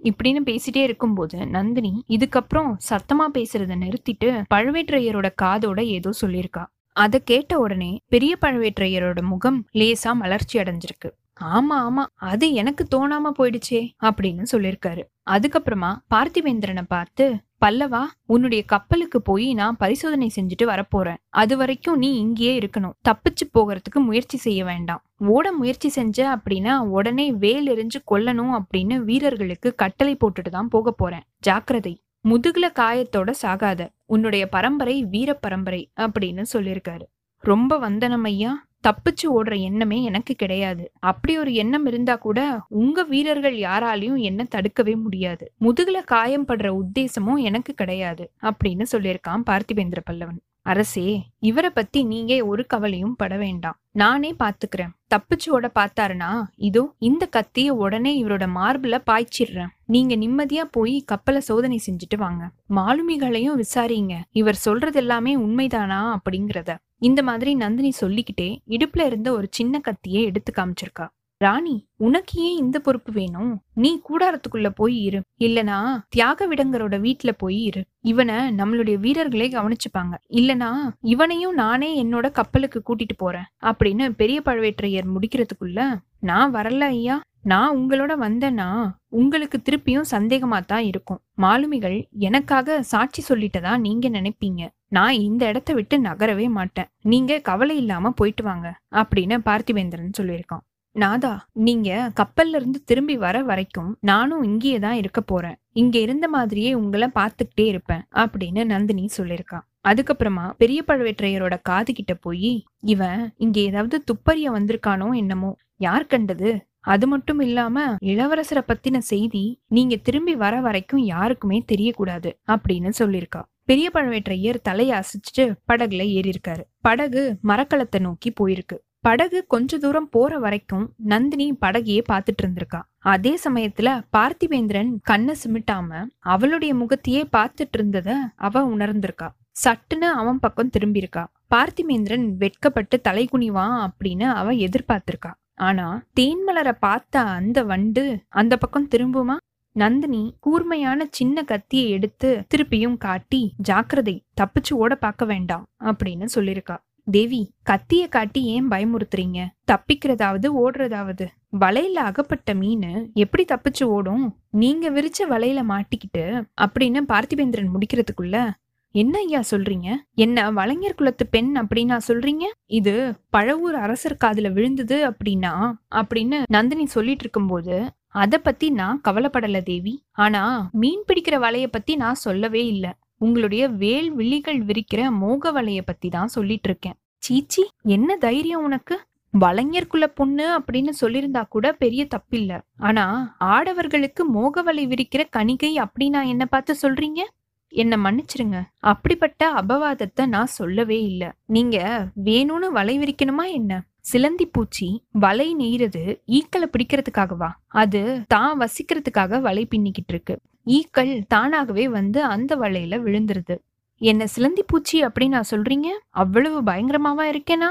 இப்படின்னு 0.04 0.42
பேசிட்டே 0.46 0.84
இருக்கும்போது 0.84 1.48
நந்தினி 1.48 1.94
இதுக்கப்புறம் 2.10 2.74
சத்தமா 2.90 3.28
பேசுறத 3.34 3.76
நிறுத்திட்டு 3.84 4.32
பழுவேற்றையரோட 4.56 5.30
காதோட 5.42 5.80
ஏதோ 5.98 6.10
சொல்லியிருக்கா. 6.22 6.66
அதை 6.96 7.20
கேட்ட 7.24 7.60
உடனே 7.60 7.92
பெரிய 8.08 8.38
பழுவேற்றையரோட 8.42 9.22
முகம் 9.22 9.60
லேசா 9.74 10.12
மலர்ச்சி 10.14 10.60
அடைஞ்சிருக்கு. 10.60 11.10
ஆமா 11.40 11.90
ஆமா. 11.90 12.06
அது 12.16 12.54
எனக்கு 12.54 12.88
தோணாம 12.96 13.32
போயிடுச்சே 13.38 13.90
அப்படின்னு 14.04 14.44
சொல்லியிருக்காரு 14.52 15.04
அதுக்கப்புறமா 15.32 15.96
பார்த்திவேந்திரனை 16.16 16.82
பார்த்து 16.88 17.46
பல்லவா 17.66 18.06
உன்னுடைய 18.26 18.66
கப்பலுக்கு 18.66 19.22
போய் 19.22 19.54
நான் 19.54 19.78
பரிசோதனை 19.78 20.32
செஞ்சுட்டு 20.36 20.64
வரப்போறேன். 20.64 21.18
அது 21.30 21.58
வரைக்கும் 21.58 21.98
நீ 21.98 22.18
இங்கேயே 22.18 22.60
இருக்கணும். 22.60 22.94
தப்பிச்சு 23.10 23.46
போகிறதுக்கு 23.54 24.00
முயற்சி 24.00 24.38
செய்ய 24.38 24.66
வேண்டாம். 24.66 25.02
ஓட 25.18 25.52
முயற்சி 25.52 25.90
செஞ்ச 25.90 26.38
அப்படின்னா 26.38 26.78
உடனே 26.78 27.32
வேல் 27.32 27.70
எறிஞ்சு 27.70 27.98
கொல்லணும் 28.12 28.60
அப்படின்னு 28.60 28.98
வீரர்களுக்கு 28.98 29.76
கட்டளை 29.76 30.18
போட்டுட்டு 30.20 30.50
தான் 30.50 30.68
போக 30.68 30.92
போறேன். 30.92 31.22
ஜாக்கிரதை. 31.38 32.04
முதுகுல 32.30 32.70
காயத்தோட 32.80 33.32
சாகாத. 33.42 33.88
உன்னுடைய 34.06 34.48
பரம்பரை 34.48 35.06
வீர 35.06 35.34
பரம்பரை 35.34 35.92
அப்படின்னு 35.98 36.46
சொல்லியிருக்காரு 36.54 37.02
ரொம்ப 37.40 37.78
வந்தனம் 37.78 38.24
ஐயா. 38.24 38.67
தப்பிச்சு 38.84 39.26
ஓடுற 39.36 39.60
எண்ணமே 39.60 40.04
எனக்கு 40.04 40.34
கிடையாது. 40.36 40.92
அப்படி 41.00 41.38
ஒரு 41.38 41.54
எண்ணம் 41.54 41.86
இருந்தா 41.86 42.16
கூட 42.16 42.60
உங்க 42.68 43.04
வீரர்கள் 43.04 43.56
யாராலையும் 43.56 44.20
என்ன 44.20 44.44
தடுக்கவே 44.44 44.96
முடியாது. 44.96 45.54
முதுகுல 45.62 46.04
காயம் 46.06 46.48
படுற 46.48 46.82
உத்தேசமும் 46.82 47.42
எனக்கு 47.42 47.74
கிடையாது 47.74 48.32
அப்படின்னு 48.42 48.86
சொல்லியிருக்கான் 48.92 49.44
பார்த்திபேந்திர 49.50 49.98
பல்லவன். 50.12 50.40
அரசே 50.72 51.08
இவரை 51.40 51.70
பத்தி 51.70 52.00
நீங்க 52.04 52.34
ஒரு 52.46 52.64
கவலையும் 52.66 53.16
பட 53.16 53.34
வேண்டாம். 53.38 53.78
நானே 53.92 54.32
பாத்துக்கிறேன். 54.40 54.94
தப்பிச்சு 55.14 55.50
ஓட 55.50 55.68
பார்த்தாருனா 55.76 56.30
இதோ 56.70 56.84
இந்த 57.00 57.24
கத்திய 57.36 57.70
உடனே 57.84 58.12
இவரோட 58.24 58.46
மார்பிள 58.56 58.98
பாய்ச்சிடுறேன். 59.10 59.72
நீங்க 59.86 60.16
நிம்மதியா 60.16 60.64
போய் 60.72 60.96
கப்பலை 61.06 61.42
சோதனை 61.42 61.78
செஞ்சுட்டு 61.86 62.18
வாங்க. 62.18 62.44
மாலுமிகளையும் 62.76 63.62
விசாரிங்க. 63.64 64.16
இவர் 64.32 64.64
சொல்றது 64.66 65.00
எல்லாமே 65.00 65.38
உண்மைதானா 65.38 66.02
அப்படிங்கிறத. 66.18 66.74
இந்த 67.00 67.24
மாதிரி 67.24 67.54
நந்தினி 67.56 67.92
சொல்லிக்கிட்டே 67.92 68.50
இடுப்புல 68.70 69.06
இருந்த 69.06 69.32
ஒரு 69.32 69.48
சின்ன 69.52 69.80
கத்தியை 69.80 70.24
எடுத்து 70.24 70.54
காமிச்சிருக்கா. 70.56 71.08
ராணி 71.40 71.88
உனக்கு 71.98 72.42
ஏன் 72.42 72.58
இந்த 72.58 72.80
பொறுப்பு 72.80 73.12
வேணும்? 73.12 73.62
நீ 73.74 74.02
கூடாரத்துக்குள்ள 74.10 74.70
போய் 74.70 75.04
இரு. 75.04 75.22
இல்லனா 75.40 76.02
தியாக 76.10 76.48
விடங்கரோட 76.48 76.96
வீட்டுல 76.98 77.32
போய் 77.38 77.62
இரு. 77.64 77.84
இவனை 78.02 78.36
நம்மளுடைய 78.36 78.98
வீரர்களே 78.98 79.48
கவனிச்சுப்பாங்க. 79.50 80.14
இல்லனா 80.30 80.70
இவனையும் 81.02 81.54
நானே 81.54 82.04
என்னோட 82.04 82.32
கப்பலுக்கு 82.32 82.82
கூட்டிட்டு 82.88 83.16
போறேன். 83.18 83.48
அப்படின்னு 83.62 84.10
பெரிய 84.10 84.42
பழுவேற்றையர் 84.46 85.16
முடிக்கிறதுக்குள்ள 85.16 86.00
நான் 86.20 86.54
வரல 86.54 86.80
ஐயா. 86.80 87.22
நான் 87.42 87.76
உங்களோட 87.78 88.14
வந்தேன்னா 88.22 88.92
உங்களுக்கு 89.10 89.58
திருப்பியும் 89.58 90.10
சந்தேகமா 90.12 90.66
தான் 90.66 90.84
இருக்கும். 90.84 91.20
மாலுமிகள் 91.34 92.08
எனக்காக 92.12 92.84
சாட்சி 92.84 93.34
சொல்லிட்டதா 93.34 93.78
நீங்க 93.78 94.10
நினைப்பீங்க. 94.10 94.68
நான் 94.88 95.14
இந்த 95.14 95.48
இடத்த 95.48 95.74
விட்டு 95.74 95.98
நகரவே 95.98 96.50
மாட்டேன். 96.50 96.86
நீங்க 97.02 97.40
கவலை 97.40 97.78
இல்லாம 97.78 98.10
போயிட்டு 98.10 98.44
வாங்க. 98.44 98.80
அப்படின்னு 98.92 99.38
பார்த்திவேந்திரன் 99.46 100.18
சொல்லியிருக்கான். 100.18 100.66
நாதா 100.98 101.32
நீங்க 101.66 101.90
கப்பல்ல 102.20 102.60
இருந்து 102.60 102.80
திரும்பி 102.86 103.16
வர 103.18 103.38
வரைக்கும் 103.44 103.90
நானும் 104.02 104.44
இங்கேயே 104.44 104.78
தான் 104.80 104.94
இருக்க 104.94 105.22
போறேன். 105.22 105.58
இங்க 105.74 105.96
இருந்த 106.00 106.28
மாதிரியே 106.28 106.72
உங்களை 106.74 107.08
பார்த்துக்கிட்டே 107.16 107.66
இருப்பேன் 107.66 108.04
அப்படின்னு 108.16 108.62
நந்தினி 108.66 109.06
சொல்லியிருக்கான் 109.18 109.66
அதுக்கப்புறமா 109.90 110.46
பெரிய 110.58 110.80
பழுவேற்றையரோட 110.88 111.56
காது 111.62 111.94
கிட்ட 111.94 112.14
போய் 112.16 112.54
இவன் 112.86 113.22
இங்க 113.38 113.60
ஏதாவது 113.60 113.98
துப்பறிய 114.04 114.48
வந்திருக்கானோ 114.56 115.10
என்னமோ? 115.16 115.52
யார் 115.78 116.06
கண்டது? 116.06 116.50
அது 116.94 117.06
மட்டும் 117.08 117.40
இல்லாம 117.40 117.78
இளவரசரை 118.06 118.64
பத்தின 118.68 118.98
செய்தி 119.12 119.44
நீங்க 119.68 119.96
திரும்பி 119.96 120.36
வர 120.36 120.56
வரைக்கும் 120.62 121.04
யாருக்குமே 121.06 121.60
தெரியக்கூடாது 121.72 122.32
அப்படின்னு 122.48 122.92
சொல்லியிருக்கா. 123.00 123.42
பெரிய 123.64 123.88
பழுவேற்றையர் 123.94 124.60
தலையை 124.62 124.94
அசைச்சிட்டு 125.00 125.46
படகுல 125.68 126.04
ஏறி 126.18 126.30
இருக்காரு 126.30 126.64
படகு 126.82 127.24
மரக்கலத்தை 127.44 128.00
நோக்கி 128.00 128.30
போயிருக்கு. 128.40 128.78
படகு 129.08 129.46
கொஞ்ச 129.48 129.78
தூரம் 129.78 130.10
போற 130.10 130.40
வரைக்கும் 130.40 130.94
நந்தினி 130.98 131.46
படகையே 131.62 132.00
பார்த்துட்டு 132.12 132.42
இருந்திருக்கா. 132.44 132.80
அதே 132.98 133.40
சமயத்துல 133.44 133.90
பார்த்திவேந்திரன் 134.18 134.90
கண்ணை 135.02 135.36
சிமிட்டாம 135.44 136.06
அவளுடைய 136.20 136.74
முகத்தையே 136.74 137.22
பார்த்துட்டு 137.38 137.78
இருந்தத 137.78 138.16
அவ 138.36 138.64
உணர்ந்திருக்கா. 138.76 139.28
சட்டுன்னு 139.64 140.10
அவன் 140.22 140.40
பக்கம் 140.40 140.70
திரும்பியிருக்கா. 140.78 141.24
பார்த்திவேந்திரன் 141.56 142.26
வெட்கப்பட்டு 142.38 143.02
தலை 143.02 143.28
குனிவான் 143.32 143.78
அப்படின்னு 143.88 144.24
அவ 144.24 144.54
எதிர்பார்த்திருக்கா. 144.66 145.32
ஆனா 145.54 146.04
தேன்மலரை 146.20 146.76
பார்த்த 146.80 147.22
அந்த 147.22 147.64
வண்டு 147.64 148.06
அந்த 148.42 148.58
பக்கம் 148.58 148.90
திரும்புமா? 148.96 149.38
நந்தினி 149.76 150.36
கூர்மையான 150.40 151.08
சின்ன 151.12 151.44
கத்தியை 151.44 151.90
எடுத்து 151.90 152.30
திருப்பியும் 152.56 152.98
காட்டி 152.98 153.54
ஜாக்கிரதை 153.58 154.24
தப்பிச்சு 154.42 154.74
ஓட 154.74 154.96
பார்க்க 154.96 155.26
வேண்டாம் 155.26 155.66
அப்படின்னு 155.80 156.26
சொல்லியிருக்கா. 156.36 156.78
தேவி 157.12 157.52
கத்திய 157.70 158.10
காட்டி 158.10 158.44
ஏன் 158.44 158.68
பயமுறுத்துறீங்க? 158.68 159.46
தப்பிக்கிறதாவது 159.72 160.48
ஓடுறதாவது. 160.64 161.26
வலையில 161.60 162.04
அகப்பட்ட 162.10 162.54
மீன் 162.54 163.12
எப்படி 163.14 163.46
தப்பிச்சு 163.48 163.84
ஓடும்? 163.84 164.36
நீங்க 164.52 164.90
விரிச்ச 164.90 165.20
வலையில 165.30 165.62
மாட்டிக்கிட்டு 165.70 166.26
அப்படின்னு 166.62 167.02
பார்த்திபேந்திரன் 167.08 167.74
முடிக்கிறதுக்குள்ள 167.74 168.50
என்ன 168.92 169.18
ஐயா 169.18 169.42
சொல்றீங்க? 169.52 169.88
என்ன 170.14 170.52
வலைஞர் 170.52 170.96
குலத்து 170.96 171.28
பெண் 171.28 171.58
அப்படின்னா 171.58 172.00
சொல்றீங்க? 172.08 172.46
இது 172.66 173.14
பழவூர் 173.38 173.78
அரசர் 173.86 174.18
காதுல 174.26 174.52
விழுந்தது 174.52 174.98
அப்படின்னா 175.10 175.74
அப்படின்னு 175.92 176.44
நந்தினி 176.48 176.86
சொல்லிட்டு 176.86 177.20
இருக்கும்போது 177.20 177.92
அத 178.08 178.38
பத்தி 178.38 178.70
நான் 178.70 179.02
கவலைப்படல 179.08 179.62
தேவி. 179.64 180.04
ஆனா 180.12 180.70
மீன் 180.72 181.04
பிடிக்கிற 181.08 181.36
வலைய 181.38 181.68
பத்தி 181.72 181.96
நான் 181.96 182.14
சொல்லவே 182.14 182.66
இல்லை. 182.66 182.94
உங்களுடைய 183.18 183.68
வேல் 183.68 184.10
விழிகள் 184.12 184.62
விரிக்கிற 184.66 185.10
மோக 185.10 185.52
வலைய 185.52 185.82
பத்தி 185.86 186.10
தான் 186.10 186.28
சொல்லிட்டு 186.28 186.70
இருக்கேன் 186.70 186.98
சீச்சி 187.18 187.64
என்ன 187.82 188.16
தைரியம் 188.16 188.64
உனக்கு? 188.64 188.96
வலைஞர்குல 189.34 190.06
பொண்ணு 190.16 190.60
அப்படின்னு 190.60 190.92
சொல்லியிருந்தா 191.02 191.44
கூட 191.50 191.74
பெரிய 191.74 192.08
தப்பில்ல. 192.16 192.62
ஆனா 192.78 193.36
ஆடவர்களுக்கு 193.40 194.24
மோகவலை 194.34 194.86
விரிக்கிற 194.88 195.24
கணிகை 195.30 195.72
அப்படின்னா 195.78 196.22
என்ன 196.26 196.46
பார்த்து 196.46 196.76
சொல்றீங்க? 196.82 197.22
என்ன 197.68 197.98
மன்னிச்சிருங்க. 197.98 198.60
அப்படிப்பட்ட 198.80 199.54
அபவாதத்தை 199.54 200.26
நான் 200.26 200.46
சொல்லவே 200.46 201.04
இல்லை. 201.04 201.30
நீங்க 201.46 201.78
வேணும்னு 202.24 202.70
வலை 202.72 202.98
விரிக்கணுமா 203.00 203.46
என்ன? 203.52 203.82
சிலந்தி 204.10 204.46
பூச்சி 204.46 204.88
வலை 205.24 205.48
நெய்யறது 205.56 206.04
ஈக்களை 206.28 206.68
பிடிக்கிறதுக்காகவா 206.74 207.50
அது 207.82 208.02
தான் 208.28 208.54
வசிக்கிறதுக்காக 208.60 209.40
வலை 209.42 209.68
பின்னிக்கிட்டு 209.72 210.14
இருக்கு. 210.14 210.36
ஈக்கள் 210.66 211.12
தானாகவே 211.28 211.86
வந்து 211.88 212.20
அந்த 212.24 212.56
வலையில 212.56 213.00
விழுந்துருது. 213.06 213.56
என்ன 214.02 214.28
சிலந்தி 214.28 214.64
பூச்சி 214.68 214.98
அப்படின்னு 215.06 215.36
நான் 215.38 215.52
சொல்றீங்க? 215.52 215.90
அவ்வளவு 216.10 216.62
பயங்கரமாவா 216.64 217.26
இருக்கேனா? 217.34 217.70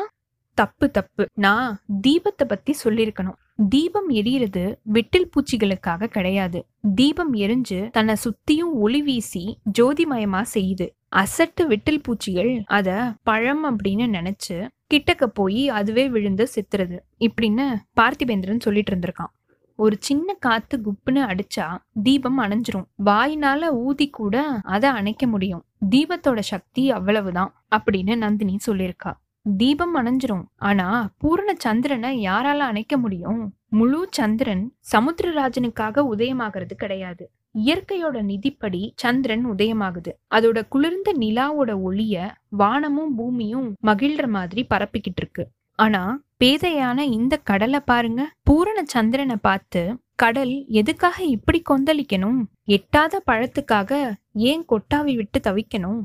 தப்பு 0.58 0.86
தப்பு. 0.90 1.24
நான் 1.34 1.70
தீபத்தை 2.06 2.44
பத்தி 2.48 2.72
சொல்லியிருக்கணும். 2.84 3.38
தீபம் 3.68 4.08
எரியறது 4.10 4.64
விட்டில் 4.92 5.30
பூச்சிகளுக்காக 5.34 6.06
கிடையாது. 6.06 6.60
தீபம் 6.94 7.34
எரிஞ்சு 7.34 7.78
தன்னை 7.90 8.14
சுத்தியும் 8.24 8.72
ஒளி 8.76 9.02
வீசி 9.02 9.44
ஜோதிமயமா 9.78 10.42
செய்யுது. 10.54 10.86
அசட்டு 11.16 11.62
விட்டில் 11.68 12.02
பூச்சிகள் 12.02 12.52
அத 12.78 12.90
பழம் 13.22 13.64
அப்படின்னு 13.68 14.06
நினைச்சு 14.16 14.56
கிட்டக்க 14.94 15.24
போய் 15.24 15.68
அதுவே 15.68 16.08
விழுந்து 16.08 16.48
செத்துறது 16.54 16.98
இப்படின்னு 17.18 17.74
பார்த்திபேந்திரன் 18.00 18.60
சொல்லிட்டு 18.60 18.96
இருந்திருக்கான். 18.96 19.32
ஒரு 19.76 19.96
சின்ன 20.00 20.32
காத்து 20.32 20.80
குப்புன்னு 20.84 21.14
அடிச்சா 21.14 21.76
தீபம் 22.02 22.40
அணைஞ்சிரும். 22.40 22.84
வாயினால 23.04 23.66
ஊதி 23.72 24.10
கூட 24.10 24.60
அதை 24.62 24.90
அணைக்க 24.90 25.26
முடியும். 25.26 25.64
தீபத்தோட 25.90 26.38
சக்தி 26.38 26.90
அவ்வளவுதான் 26.90 27.64
அப்படின்னு 27.76 28.16
நந்தினி 28.16 28.56
சொல்லியிருக்கா. 28.66 29.12
தீபம் 29.56 29.96
அணைஞ்சிரும். 29.96 30.44
ஆனா 30.56 31.10
பூரண 31.18 31.54
சந்திரனை 31.58 32.22
யாரால 32.22 32.58
அணைக்க 32.58 32.96
முடியும்? 32.96 33.54
முழு 33.68 34.08
சந்திரன் 34.10 34.74
சமுத்திரராஜனுக்காக 34.92 36.06
உதயமாகிறது 36.12 36.72
கிடையாது. 36.72 37.30
இயற்கையோட 37.64 38.16
நிதிப்படி 38.22 38.90
சந்திரன் 38.94 39.46
உதயமாகுது. 39.46 40.12
அதோட 40.34 40.62
குளிர்ந்த 40.68 41.14
நிலாவோட 41.20 41.70
ஒளிய 41.88 42.30
வானமும் 42.48 43.14
பூமியும் 43.14 43.68
மகிழ்ற 43.82 44.28
மாதிரி 44.28 44.66
பரப்பிக்கிட்டு 44.74 45.22
இருக்கு. 45.22 45.48
ஆனா 45.78 46.02
பேதையான 46.44 46.98
இந்த 46.98 47.36
கடலை 47.36 47.80
பாருங்க. 47.80 48.22
பூரண 48.42 48.82
சந்திரனை 48.84 49.36
பார்த்து 49.36 49.82
கடல் 50.14 50.64
எதுக்காக 50.68 51.24
இப்படி 51.24 51.62
கொந்தளிக்கணும்? 51.70 52.38
எட்டாத 52.64 53.22
பழத்துக்காக 53.30 54.12
ஏன் 54.32 54.64
கொட்டாவி 54.68 55.14
விட்டு 55.14 55.40
தவிக்கணும்? 55.40 56.00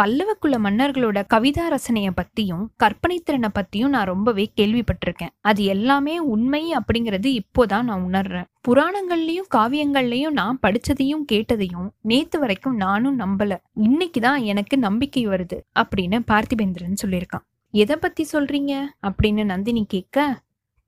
பல்லவக்குள்ள 0.00 0.56
மன்னர்களோட 0.64 1.22
கவிதா 1.34 1.60
ரசனைய 1.70 2.10
பத்தியும் 2.16 2.66
கற்பனை 2.76 3.18
திறனை 3.18 3.48
பத்தியும் 3.54 3.88
நான் 3.88 4.06
ரொம்பவே 4.06 4.52
கேள்விப்பட்டிருக்கேன். 4.60 5.28
அது 5.40 5.64
எல்லாமே 5.64 6.18
உண்மை 6.18 6.74
அப்படிங்கறது 6.74 7.38
இப்போதான் 7.38 7.82
நான் 7.82 8.06
உணர்றேன். 8.06 8.44
புராணங்கள்லயும் 8.68 9.46
காவியங்கள்லயும் 9.54 10.30
நான் 10.30 10.58
படிச்சதையும் 10.66 11.24
கேட்டதையும் 11.32 11.90
நேத்து 12.00 12.38
வரைக்கும் 12.38 12.76
நானும் 12.76 13.18
நம்பல. 13.18 13.56
இன்னைக்குதான் 13.76 14.42
எனக்கு 14.42 14.78
நம்பிக்கை 14.78 15.28
வருது 15.28 15.60
அப்படின்னு 15.80 16.22
பார்த்திபேந்திரன் 16.30 16.94
சொல்லியிருக்கான். 17.06 17.48
எதை 17.70 17.96
பத்தி 17.96 18.26
சொல்றீங்க? 18.32 18.84
அப்படின்னு 19.02 19.44
நந்தினி 19.44 19.84
கேட்க 19.88 20.40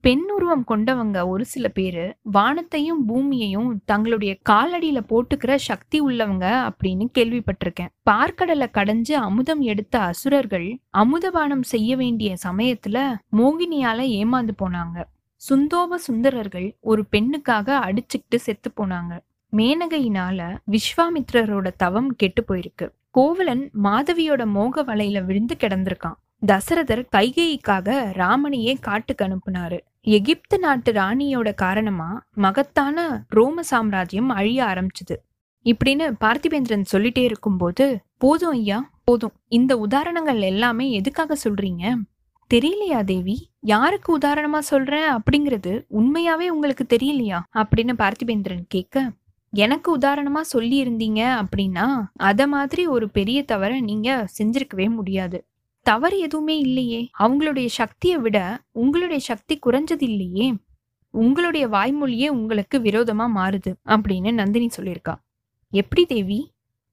பெண் 0.03 0.23
உருவம் 0.35 0.63
கொண்டவங்க 0.67 1.27
ஒரு 1.27 1.45
சில 1.45 1.67
பேர் 1.67 2.15
வானத்தையும் 2.21 3.05
பூமியையும் 3.05 3.81
தங்களுடைய 3.85 4.37
காலடியில 4.49 4.99
போட்டுக்கிற 5.09 5.55
சக்தி 5.55 6.01
உள்ளவங்க 6.01 6.69
அப்படின்னு 6.69 7.05
கேள்விப்பட்டிருக்கேன். 7.17 7.91
பார்க்கடலை 8.09 8.65
கடைஞ்சு 8.73 9.11
அமுதம் 9.11 9.61
எடுத்த 9.61 9.99
அசுரர்கள் 9.99 10.79
அமுதபானம் 10.97 11.61
செய்ய 11.61 11.95
வேண்டிய 11.95 12.35
சமயத்துல 12.47 13.15
மோகினியால 13.37 13.99
ஏமாந்து 14.19 14.49
போனாங்க. 14.63 15.03
சுந்தோப 15.49 15.95
சுந்தரர்கள் 15.95 16.75
ஒரு 16.79 17.05
பெண்ணுக்காக 17.11 17.79
அடிச்சுக்கிட்டு 17.79 18.35
செத்து 18.35 18.71
போனாங்க. 18.75 19.19
மேனகையினால 19.51 20.57
விஸ்வாமித்ரரோட 20.71 21.71
தவம் 21.77 22.15
கெட்டு 22.15 22.43
போயிருக்கு. 22.47 22.89
கோவலன் 23.11 23.69
மாதவியோட 23.83 24.45
மோக 24.45 24.83
வலையில 24.83 25.25
விழுந்து 25.25 25.57
கிடந்திருக்கான். 25.59 26.19
தசரதர் 26.45 27.07
கைகேயிக்காக 27.15 27.89
ராமனையே 28.13 28.79
காட்டுக்கு 28.81 29.25
அனுப்புனாரு. 29.25 29.79
எகிப்து 30.07 30.59
நாட்டு 30.59 30.91
ராணியோட 30.91 31.53
காரணமா 31.53 32.25
மகத்தான 32.33 33.25
ரோம 33.29 33.61
சாம்ராஜ்யம் 33.61 34.29
அழிய 34.29 34.63
ஆரம்பிச்சுது. 34.63 35.15
இப்படின்னு 35.65 36.05
பார்த்திபேந்திரன் 36.23 36.85
சொல்லிட்டே 36.91 37.19
இருக்கும்போது 37.19 37.99
போதும் 38.17 38.51
ஐயா 38.51 38.89
போதும். 39.03 39.31
இந்த 39.47 39.77
உதாரணங்கள் 39.77 40.41
எல்லாமே 40.41 40.91
எதுக்காக 40.91 41.37
சொல்றீங்க? 41.43 41.95
தெரியலையா 42.53 43.03
தேவி? 43.03 43.49
யாருக்கு 43.59 44.17
உதாரணமா 44.17 44.59
சொல்றேன்? 44.59 45.09
அப்படிங்கிறது 45.13 45.73
உண்மையாவே 45.89 46.47
உங்களுக்கு 46.47 46.85
தெரியலையா? 46.95 47.39
அப்படின்னு 47.53 47.93
பார்த்திபேந்திரன் 47.97 48.65
கேட்க 48.67 49.11
எனக்கு 49.53 49.97
உதாரணமா 49.97 50.41
சொல்லி 50.41 50.83
இருந்தீங்க 50.83 51.21
அப்படின்னா 51.41 51.87
அத 52.13 52.47
மாதிரி 52.47 52.87
ஒரு 52.87 53.09
பெரிய 53.09 53.43
தவற 53.43 53.79
நீங்க 53.79 54.27
செஞ்சிருக்கவே 54.37 54.89
முடியாது. 54.89 55.45
தவறு 55.85 56.19
எதுவுமே 56.19 56.57
இல்லையே. 56.57 57.09
அவங்களுடைய 57.19 57.65
சக்தியை 57.65 58.17
விட 58.17 58.37
உங்களுடைய 58.71 59.21
சக்தி 59.23 59.59
குறைஞ்சது 59.65 60.05
இல்லையே. 60.09 60.53
உங்களுடைய 61.13 61.67
வாய்மொழியே 61.67 62.27
உங்களுக்கு 62.27 62.79
விரோதமா 62.79 63.25
மாறுது 63.35 63.71
அப்படின்னு 63.85 64.31
நந்தினி 64.33 64.69
சொல்லியிருக்கா. 64.77 65.15
எப்படி 65.73 66.05
தேவி? 66.05 66.39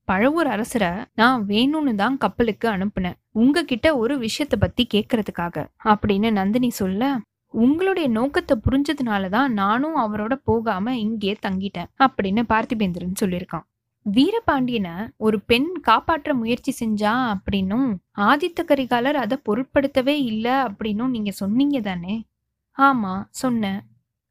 பழவூர் 0.08 0.48
அரசரை 0.54 0.90
நான் 1.14 1.46
வேணும்னு 1.46 1.94
தான் 1.94 2.16
கப்பலுக்கு 2.16 2.68
அனுப்புனேன். 2.68 3.18
உங்ககிட்ட 3.32 3.96
ஒரு 3.96 4.14
விஷயத்த 4.18 4.56
பத்தி 4.58 4.86
கேட்கறதுக்காக 4.94 5.66
அப்படின்னு 5.84 6.30
நந்தினி 6.30 6.70
சொல்ல 6.70 7.18
உங்களுடைய 7.54 8.08
நோக்கத்தை 8.08 8.56
புரிஞ்சதுனால 8.66 9.28
தான் 9.28 9.52
நானும் 9.52 9.96
அவரோட 9.96 10.34
போகாம 10.44 10.98
இங்கே 10.98 11.36
தங்கிட்டேன் 11.46 11.90
அப்படின்னு 11.98 12.42
பார்த்திபேந்திரன் 12.48 13.20
சொல்லியிருக்கான். 13.20 13.66
வீரபாண்டியனை 14.06 14.94
ஒரு 15.16 15.40
பெண் 15.40 15.68
காப்பாற்ற 15.80 16.34
முயற்சி 16.34 16.72
செஞ்சா 16.80 17.34
அப்படின்னும் 17.34 17.88
ஆதித்த 18.16 18.60
கரிகாலர் 18.62 19.18
அதை 19.24 19.38
பொருட்படுத்தவே 19.44 20.16
இல்லை 20.24 20.52
அப்படின்னும் 20.52 21.08
நீங்க 21.08 21.30
சொன்னீங்க 21.30 21.80
தானே? 21.80 22.24
ஆமா 22.78 23.24
சொன்னேன். 23.30 23.80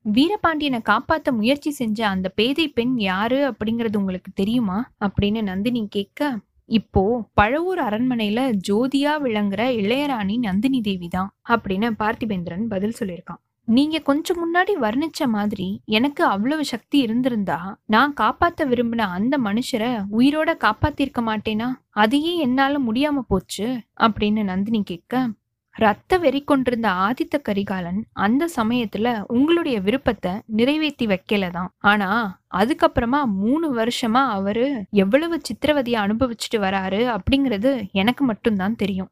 வீரபாண்டியனை 0.06 0.80
காப்பாத்த 0.90 1.32
முயற்சி 1.32 1.72
செஞ்ச 1.72 2.08
அந்த 2.08 2.30
பேதை 2.30 2.68
பெண் 2.68 2.98
யாரு 2.98 3.40
அப்படிங்கறது 3.52 3.98
உங்களுக்கு 3.98 4.32
தெரியுமா? 4.34 4.92
அப்படின்னு 5.00 5.44
நந்தினி 5.44 5.88
கேட்க 5.90 6.38
இப்போ 6.70 7.04
பழவூர் 7.42 7.82
அரண்மனையில 7.88 8.40
ஜோதியா 8.70 9.14
விளங்குற 9.26 9.62
இளையராணி 9.82 10.38
நந்தினி 10.38 10.82
தேவி 10.82 11.08
தான் 11.08 11.32
அப்படின்னு 11.50 11.90
பார்த்திபேந்திரன் 12.00 12.66
பதில் 12.68 12.98
சொல்லியிருக்கான். 13.00 13.42
நீங்க 13.70 14.00
கொஞ்சம் 14.00 14.40
முன்னாடி 14.44 14.74
வர்ணிச்ச 14.82 15.26
மாதிரி 15.26 15.82
எனக்கு 15.86 16.24
அவ்வளவு 16.26 16.66
சக்தி 16.66 16.98
இருந்திருந்தா 17.00 17.58
நான் 17.86 18.14
காப்பாத்த 18.22 18.66
விரும்பின 18.66 18.96
அந்த 18.96 19.38
மனுஷரை 19.38 19.90
உயிரோட 20.12 20.50
காப்பாத்திருக்க 20.64 21.22
மாட்டேனா? 21.22 21.68
அதையே 21.90 22.36
என்னால 22.38 22.80
முடியாம 22.80 23.24
போச்சு 23.28 23.68
அப்படின்னு 23.98 24.44
நந்தினி 24.44 24.82
கேட்க 24.84 25.28
ரத்த 25.76 26.18
வெறி 26.18 26.42
கொண்டிருந்த 26.42 26.88
ஆதித்த 26.90 27.36
கரிகாலன் 27.42 28.00
அந்த 28.14 28.50
சமயத்துல 28.56 29.08
உங்களுடைய 29.28 29.82
விருப்பத்தை 29.82 30.32
நிறைவேற்றி 30.46 31.06
வைக்கல 31.06 31.52
தான். 31.52 31.70
ஆனா 31.78 32.10
அதுக்கப்புறமா 32.56 33.24
மூணு 33.26 33.68
வருஷமா 33.76 34.24
அவரு 34.30 34.68
எவ்வளவு 34.90 35.42
சித்திரவதையை 35.48 36.00
அனுபவிச்சுட்டு 36.06 36.58
வராரு 36.58 37.18
அப்படிங்கிறது 37.18 37.72
எனக்கு 37.92 38.24
மட்டும்தான் 38.24 38.76
தெரியும். 38.76 39.12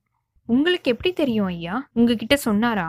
உங்களுக்கு 0.50 0.92
எப்படி 0.92 1.14
தெரியும் 1.14 1.46
ஐயா? 1.46 1.88
உங்ககிட்ட 1.94 2.36
சொன்னாரா? 2.38 2.88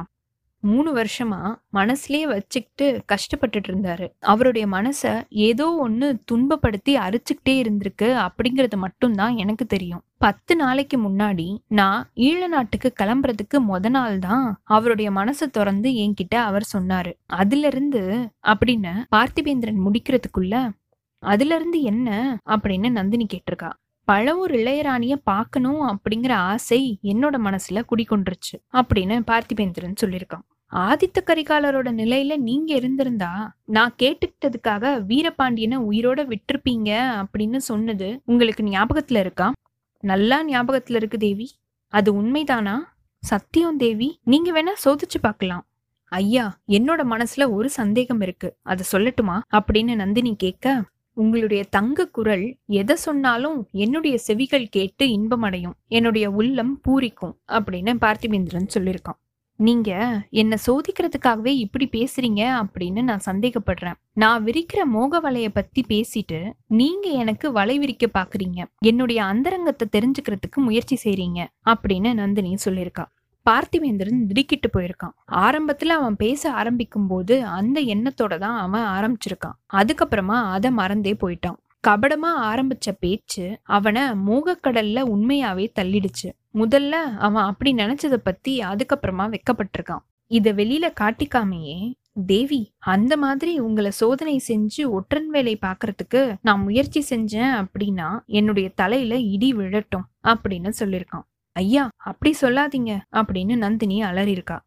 மூணு 0.60 0.96
வருஷமா 0.96 1.40
மனசுலயே 1.72 2.22
வச்சுக்கிட்டு 2.22 3.04
கஷ்டப்பட்டுட்டு 3.12 3.68
இருந்தாரு. 3.68 4.12
அவருடைய 4.18 4.66
மனச 4.66 5.22
ஏதோ 5.28 5.86
ஒண்ணு 5.88 6.18
துன்பப்படுத்தி 6.32 6.94
அரிச்சுக்கிட்டே 7.04 7.50
இருந்திருக்கு 7.50 8.08
அப்படிங்கறது 8.26 8.76
மட்டும்தான் 8.76 9.36
எனக்கு 9.36 9.66
தெரியும். 9.66 10.02
பத்து 10.18 10.56
நாளைக்கு 10.56 10.98
முன்னாடி 10.98 11.58
நான் 11.68 12.10
ஈழ 12.14 12.46
நாட்டுக்கு 12.46 12.92
கிளம்புறதுக்கு 13.00 13.58
முத 13.68 13.88
நாள் 13.88 14.18
தான் 14.18 14.60
அவருடைய 14.64 15.10
மனசை 15.10 15.46
திறந்து 15.52 15.90
என்கிட்ட 15.90 16.34
அவர் 16.34 16.68
சொன்னாரு. 16.76 17.12
அதுல 17.26 17.66
இருந்து 17.66 18.02
அப்படின்னு 18.42 18.94
பார்த்திபேந்திரன் 19.16 19.82
முடிக்கிறதுக்குள்ள 19.86 20.70
அதுல 21.18 21.54
இருந்து 21.54 21.82
என்ன 21.82 22.38
அப்படின்னு 22.46 22.90
நந்தினி 22.90 23.26
கேட்டிருக்கா. 23.34 23.70
பழவூர் 24.12 24.50
இளையராணிய 24.50 25.14
பார்க்கணும் 25.24 25.80
அப்படிங்கிற 25.80 26.32
ஆசை 26.32 26.98
என்னோட 27.02 27.36
மனசுல 27.44 27.82
குடிக்கொண்டுருச்சு 27.90 28.56
அப்படின்னு 28.72 29.22
பார்த்திபேந்திரன் 29.26 29.94
சொல்லியிருக்கான். 30.00 30.44
ஆதித்த 30.72 31.18
கரிகாலரோட 31.26 31.88
நிலையில 32.00 32.36
நீங்க 32.36 32.74
இருந்திருந்தா 32.74 33.56
நான் 33.64 33.94
கேட்டுக்கிட்டதுக்காக 34.02 34.84
வீரபாண்டியனை 35.08 35.76
உயிரோட 35.90 36.32
விட்டிருப்பீங்க 36.32 36.90
அப்படின்னு 37.24 37.56
சொன்னது 37.56 38.22
உங்களுக்கு 38.24 38.64
ஞாபகத்துல 38.64 39.18
இருக்கா? 39.18 39.52
நல்லா 40.00 40.46
ஞாபகத்துல 40.46 40.94
இருக்கு 40.94 41.18
தேவி. 41.18 41.50
அது 41.88 42.22
உண்மைதானா? 42.22 42.76
சத்தியம் 43.18 43.76
தேவி. 43.76 44.20
நீங்க 44.24 44.62
வேணா 44.62 44.88
சோதிச்சு 44.88 45.18
பார்க்கலாம். 45.20 45.66
ஐயா 46.04 46.58
என்னோட 46.68 47.00
மனசுல 47.10 47.50
ஒரு 47.50 47.70
சந்தேகம் 47.70 48.20
இருக்கு. 48.20 48.56
அதை 48.62 48.84
சொல்லட்டுமா? 48.92 49.40
அப்படின்னு 49.52 49.94
நந்தினி 49.94 50.34
கேட்க 50.36 50.82
உங்களுடைய 51.22 51.62
தங்க 51.76 52.06
குரல் 52.16 52.46
எதை 52.80 52.96
சொன்னாலும் 52.96 53.58
என்னுடைய 53.84 54.16
செவிகள் 54.26 54.66
கேட்டு 54.68 55.04
இன்பமடையும். 55.10 55.78
என்னுடைய 55.88 56.26
உள்ளம் 56.40 56.74
பூரிக்கும் 56.88 57.34
அப்படின்னு 57.52 57.94
பார்த்திபேந்திரன் 58.04 58.74
சொல்லியிருக்கான். 58.76 59.18
நீங்க 59.60 59.90
என்ன 60.30 60.56
சோதிக்கிறதுக்காகவே 60.66 61.52
இப்படி 61.64 61.86
பேசுறீங்க 61.92 62.42
அப்படின்னு 62.60 63.02
நான் 63.02 63.26
சந்தேகப்படுறேன். 63.26 63.98
நான் 64.12 64.44
விரிக்கிற 64.44 64.80
மோக 64.84 65.20
வலைய 65.24 65.48
பத்தி 65.52 65.82
பேசிட்டு 65.88 66.38
நீங்க 66.80 67.08
எனக்கு 67.22 67.46
வலை 67.52 67.78
விரிக்க 67.78 68.06
பாக்குறீங்க. 68.18 68.60
என்னுடைய 68.90 69.20
அந்தரங்கத்தை 69.24 69.86
தெரிஞ்சுக்கிறதுக்கு 69.96 70.60
முயற்சி 70.66 70.98
செய்றீங்க 71.04 71.40
அப்படின்னு 71.70 72.12
நந்தினி 72.14 72.52
சொல்லியிருக்கா. 72.64 73.06
பார்த்திவேந்திரன் 73.48 74.26
திடுக்கிட்டு 74.26 74.68
போயிருக்கான். 74.72 75.14
ஆரம்பத்துல 75.44 75.94
அவன் 75.98 76.16
பேச 76.16 76.42
ஆரம்பிக்கும் 76.52 77.06
போது 77.06 77.44
அந்த 77.58 77.80
எண்ணத்தோட 77.94 78.34
தான் 78.38 78.58
அவன் 78.64 78.86
ஆரம்பிச்சிருக்கான். 78.96 79.56
அதுக்கப்புறமா 79.72 80.38
அதை 80.56 80.70
மறந்தே 80.70 81.12
போயிட்டான். 81.22 81.58
கபடமா 81.86 82.30
ஆரம்பிச்ச 82.50 82.88
பேச்சு 82.98 83.44
அவனை 83.76 84.02
மோகக்கடல்ல 84.02 85.02
உண்மையாவே 85.14 85.66
தள்ளிடுச்சு. 85.78 86.28
முதல்ல 86.54 86.94
அவன் 87.26 87.44
அப்படி 87.44 87.72
நினைச்சதை 87.74 88.18
பத்தி 88.22 88.54
அதுக்கப்புறமா 88.60 89.26
வெக்கப்பட்டிருக்கான். 89.34 90.04
இத 90.30 90.52
வெளியில 90.52 90.86
காட்டிக்காமையே 91.00 91.78
தேவி 92.26 92.60
அந்த 92.78 93.16
மாதிரி 93.16 93.52
உங்களை 93.58 93.90
சோதனை 93.90 94.34
செஞ்சு 94.48 94.82
ஒற்றன் 94.96 95.28
வேலை 95.30 95.58
பாக்குறதுக்கு 95.62 96.22
நான் 96.42 96.62
முயற்சி 96.62 97.00
செஞ்சேன் 97.10 97.52
அப்படின்னா 97.62 98.08
என்னுடைய 98.40 98.68
தலையில 98.80 99.16
இடி 99.34 99.50
விழட்டும் 99.54 100.06
அப்படின்னு 100.24 100.72
சொல்லியிருக்கான். 100.80 101.26
ஐயா 101.52 101.88
அப்படி 101.96 102.36
சொல்லாதீங்க 102.40 103.00
அப்படின்னு 103.12 103.56
நந்தினி 103.56 104.02
அலறியிருக்கா. 104.02 104.58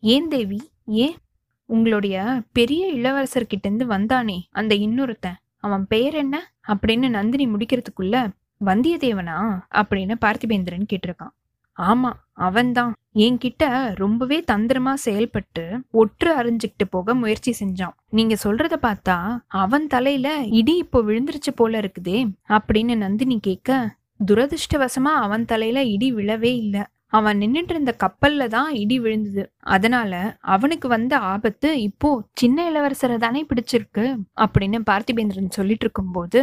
ஏன் 0.00 0.28
தேவி? 0.28 0.70
ஏன்? 0.86 1.16
உங்களுடைய 1.64 2.42
பெரிய 2.52 2.92
இளவரசர்கிட்டேருந்து 2.92 3.86
வந்தானே 3.86 4.38
அந்த 4.50 4.74
இன்னொருத்தன். 4.74 5.36
அவன் 5.56 5.86
பெயர் 5.86 6.14
என்ன? 6.14 6.52
அப்படின்னு 6.68 7.08
நந்தினி 7.08 7.46
முடிக்கிறதுக்குள்ள 7.46 8.28
வந்தியத்தேவனா? 8.64 9.60
அப்படின்னு 9.74 10.14
பார்த்திபேந்திரன் 10.24 10.86
கேட்டிருக்கான். 10.92 11.34
ஆமா 11.76 12.12
அவன்தான். 12.32 12.94
என்கிட்ட 13.14 13.94
ரொம்பவே 13.94 14.44
தந்திரமா 14.52 14.94
செயல்பட்டு 14.94 15.84
ஒற்று 15.92 16.24
அறிஞ்சுக்கிட்டு 16.24 16.86
போக 16.90 17.14
முயற்சி 17.14 17.64
செஞ்சான். 17.64 17.92
நீங்க 18.08 18.36
சொல்றத 18.44 18.76
பார்த்தா 18.82 19.38
அவன் 19.46 19.86
தலையில 19.86 20.36
இடி 20.36 20.76
இப்போ 20.76 21.02
விழுந்துருச்சு 21.02 21.52
போல 21.54 21.80
இருக்குதே 21.80 22.30
அப்படின்னு 22.48 22.96
நந்தினி 22.96 23.38
கேட்க 23.40 23.96
துரதிருஷ்டவசமா 24.20 25.12
அவன் 25.24 25.44
தலையில 25.44 25.84
இடி 25.84 26.14
விழவே 26.14 26.52
இல்ல. 26.56 26.76
அவன் 27.06 27.38
நின்னுட்டு 27.38 27.70
இருந்த 27.70 27.96
கப்பல்ல 28.02 28.46
தான் 28.46 28.74
இடி 28.74 29.00
விழுந்தது. 29.00 29.42
அதனால 29.58 30.12
அவனுக்கு 30.40 30.88
வந்த 30.88 31.18
ஆபத்து 31.18 31.82
இப்போ 31.82 32.22
சின்ன 32.32 32.58
இளவரசரை 32.70 33.16
தானே 33.16 33.46
பிடிச்சிருக்கு 33.50 34.04
அப்படின்னு 34.40 34.80
பார்த்திபேந்திரன் 34.90 35.48
சொல்லிட்டு 35.48 35.84
இருக்கும்போது 35.84 36.40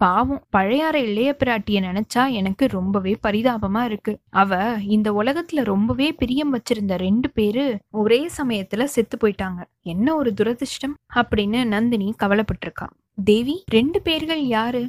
பாவம் 0.00 0.44
பழையாற 0.56 0.94
இளைய 0.94 1.36
பிராட்டிய 1.44 1.80
நினைச்சா 1.80 2.30
எனக்கு 2.30 2.66
ரொம்பவே 2.66 3.16
பரிதாபமா 3.22 3.84
இருக்கு. 3.84 4.18
அவ 4.30 4.74
இந்த 4.86 5.12
உலகத்துல 5.12 5.64
ரொம்பவே 5.64 6.12
பிரியம் 6.12 6.54
வச்சிருந்த 6.54 6.94
ரெண்டு 6.96 7.30
பேரு 7.30 7.78
ஒரே 7.90 8.30
சமயத்துல 8.38 8.84
செத்து 8.84 9.18
போயிட்டாங்க. 9.22 9.60
என்ன 9.82 10.16
ஒரு 10.16 10.34
துரதிருஷ்டம் 10.40 10.96
அப்படின்னு 11.14 11.64
நந்தினி 11.64 12.14
கவலைப்பட்டிருக்கான் 12.22 12.94
தேவி 13.24 13.64
ரெண்டு 13.70 14.02
பேர்கள் 14.02 14.42
யாரு? 14.46 14.82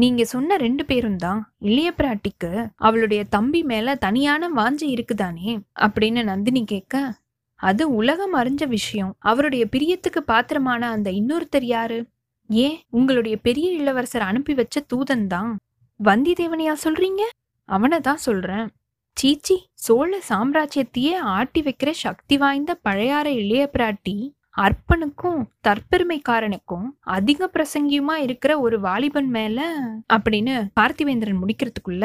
நீங்க 0.00 0.24
சொன்ன 0.24 0.56
ரெண்டு 0.56 0.82
பேரும் 0.84 1.16
தான் 1.16 1.40
இளைய 1.60 1.88
பிராட்டிக்கு 1.98 2.50
அவளுடைய 2.76 3.20
தம்பி 3.24 3.60
மேல 3.62 3.94
தனியான 3.94 4.48
வாஞ்சி 4.56 4.86
இருக்குதானே? 4.88 5.50
அப்படின்னு 5.80 6.22
நந்தினி 6.22 6.62
கேட்க 6.64 6.94
அது 7.60 7.84
உலகம் 7.94 8.34
அறிஞ்ச 8.34 8.62
விஷயம். 8.68 9.12
அவருடைய 9.18 9.64
பிரியத்துக்கு 9.72 10.20
பாத்திரமான 10.24 10.88
அந்த 10.88 11.08
இன்னொருத்தர் 11.10 11.66
யாரு? 11.74 11.98
ஏன்? 12.50 12.76
உங்களுடைய 12.90 13.36
பெரிய 13.36 13.66
இளவரசர் 13.72 14.22
அனுப்பி 14.22 14.54
வச்ச 14.54 14.84
தூதன் 14.92 15.26
தான். 15.26 15.50
வந்திதேவனையா 16.04 16.74
சொல்றீங்க? 16.84 17.24
அவனை 17.68 18.00
தான் 18.00 18.24
சொல்றேன். 18.26 18.68
சீச்சி 19.16 19.56
சோழ 19.74 20.10
சாம்ராஜ்யத்தையே 20.28 21.14
ஆட்டி 21.34 21.60
வைக்கிற 21.62 21.90
சக்தி 21.90 22.36
வாய்ந்த 22.36 22.72
பழையாற 22.84 23.26
இளைய 23.40 23.64
பிராட்டி 23.72 24.16
அர்ப்பனுக்கும் 24.56 25.40
தற்பெருமைக்காரனுக்கும் 25.68 26.86
அதிக 27.00 27.50
பிரசங்கியுமா 27.54 28.16
இருக்கிற 28.16 28.60
ஒரு 28.60 28.80
வாலிபன் 28.80 29.28
மேல 29.28 29.58
அப்படின்னு 30.12 30.54
பார்த்திவேந்திரன் 30.80 31.40
முடிக்கிறதுக்குள்ள 31.40 32.04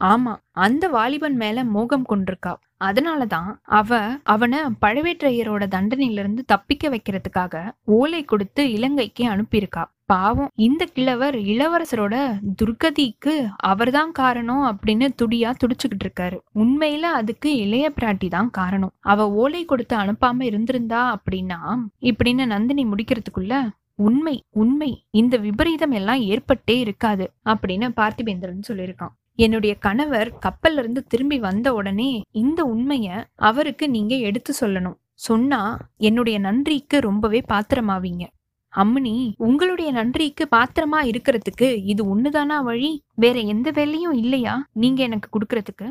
ஆமா 0.00 0.32
அந்த 0.50 0.88
வாலிபன் 0.88 1.36
மேல 1.36 1.64
மோகம் 1.64 2.06
கொண்டிருக்கா. 2.08 2.52
அதனால 2.88 3.20
தான் 3.34 3.50
அவ 3.78 4.00
அவனை 4.34 4.60
பழவேற்றையரோட 4.84 5.62
தண்டனையிலிருந்து 5.74 6.42
தப்பிக்க 6.52 6.90
வைக்கிறதுக்காக 6.94 7.64
ஓலை 7.98 8.20
கொடுத்து 8.24 8.62
இலங்கைக்கு 8.76 9.24
அனுப்பியிருக்கா. 9.32 9.82
பாவம் 10.12 10.50
இந்த 10.66 10.82
கிழவர் 10.96 11.36
இளவரசரோட 11.52 12.14
துர்கதிக்கு 12.60 13.34
அவர்தான் 13.70 14.12
காரணம் 14.20 14.64
அப்படின்னு 14.70 15.06
துடியா 15.20 15.50
துடிச்சுக்கிட்டு 15.60 16.04
இருக்காரு. 16.06 16.38
உண்மையில 16.62 17.04
அதுக்கு 17.20 17.50
இளைய 17.64 17.86
பிராட்டி 17.98 18.28
தான் 18.36 18.50
காரணம். 18.60 18.92
அவ 19.12 19.28
ஓலை 19.42 19.62
கொடுத்து 19.64 19.96
அனுப்பாம 20.02 20.42
இருந்திருந்தா 20.50 21.02
அப்படின்னா 21.16 21.60
இப்படின்னு 22.10 22.46
நந்தினி 22.54 22.84
முடிக்கிறதுக்குள்ள 22.92 23.54
உண்மை 24.06 24.36
உண்மை 24.62 24.90
இந்த 25.20 25.34
விபரீதம் 25.46 25.96
எல்லாம் 25.98 26.22
ஏற்பட்டே 26.32 26.76
இருக்காது 26.84 27.24
அப்படின்னு 27.52 27.88
பார்த்திபேந்திரன் 28.00 28.68
சொல்லியிருக்கான். 28.68 29.14
என்னுடைய 29.34 29.74
கணவர் 29.74 30.38
கப்பல்ல 30.46 30.78
இருந்து 30.78 31.04
திரும்பி 31.04 31.38
வந்த 31.38 31.74
உடனே 31.74 32.22
இந்த 32.30 32.64
உண்மைய 32.64 33.24
அவருக்கு 33.34 33.90
நீங்க 33.90 34.16
எடுத்து 34.16 34.54
சொல்லணும். 34.60 34.98
சொன்னா 35.14 35.78
என்னுடைய 35.96 36.38
நன்றிக்கு 36.38 37.00
ரொம்பவே 37.00 37.42
பாத்திரமாவீங்க. 37.52 38.26
அம்மனி 38.76 39.32
உங்களுடைய 39.36 39.92
நன்றிக்கு 39.92 40.48
பாத்திரமா 40.56 40.98
இருக்கிறதுக்கு 41.02 41.84
இது 41.84 42.16
ஒண்ணுதானா 42.16 42.62
வழி? 42.62 43.02
வேற 43.14 43.38
எந்த 43.38 43.70
வேலையும் 43.70 44.12
இல்லையா? 44.12 44.66
நீங்க 44.72 45.02
எனக்கு 45.02 45.28
கொடுக்கறதுக்கு? 45.30 45.90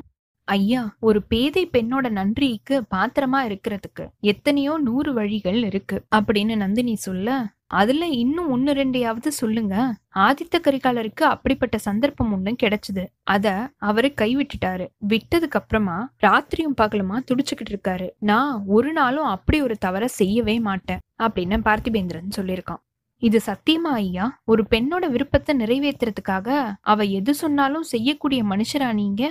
ஐயா 0.53 0.81
ஒரு 0.99 1.19
பேதை 1.23 1.63
பெண்ணோட 1.73 2.07
நன்றிக்கு 2.09 2.75
பாத்திரமா 2.95 3.39
இருக்கிறதுக்கு 3.47 4.05
எத்தனையோ 4.25 4.73
நூறு 4.77 5.11
வழிகள் 5.13 5.59
இருக்கு 5.63 5.97
அப்படின்னு 6.15 6.55
நந்தினி 6.55 6.95
சொல்ல 7.07 7.39
அதுல 7.73 8.05
இன்னும் 8.21 8.49
ஒன்னு 8.49 8.71
ரெண்டையாவது 8.73 9.29
சொல்லுங்க. 9.39 9.75
ஆதித்த 10.15 10.55
கரிகாலருக்கு 10.61 11.23
அப்படிப்பட்ட 11.33 11.75
சந்தர்ப்பம் 11.77 12.31
ஒண்ணு 12.33 12.51
கிடைச்சது. 12.63 13.03
அத 13.33 13.45
அவரு 13.89 14.09
கைவிட்டுட்டாரு. 14.21 14.85
விட்டதுக்கு 15.07 15.59
அப்புறமா 15.59 15.97
ராத்திரியும் 16.23 16.77
பகலுமா 16.81 17.17
துடிச்சுக்கிட்டு 17.27 17.73
இருக்காரு. 17.73 18.07
நான் 18.19 18.63
ஒரு 18.67 18.91
நாளும் 18.91 19.31
அப்படி 19.35 19.59
ஒரு 19.61 19.77
தவற 19.77 20.07
செய்யவே 20.19 20.55
மாட்டேன் 20.59 21.03
அப்படின்னு 21.23 21.59
பார்த்திபேந்திரன் 21.67 22.37
சொல்லியிருக்கான். 22.37 22.81
இது 23.21 23.39
சத்தியமா 23.45 23.91
ஐயா? 24.01 24.25
ஒரு 24.45 24.61
பெண்ணோட 24.69 25.05
விருப்பத்தை 25.09 25.51
நிறைவேற்றுறதுக்காக 25.55 26.49
அவ 26.81 27.03
எது 27.19 27.33
சொன்னாலும் 27.33 27.89
செய்யக்கூடிய 27.93 28.41
மனுஷரா 28.43 28.89
நீங்க? 28.93 29.21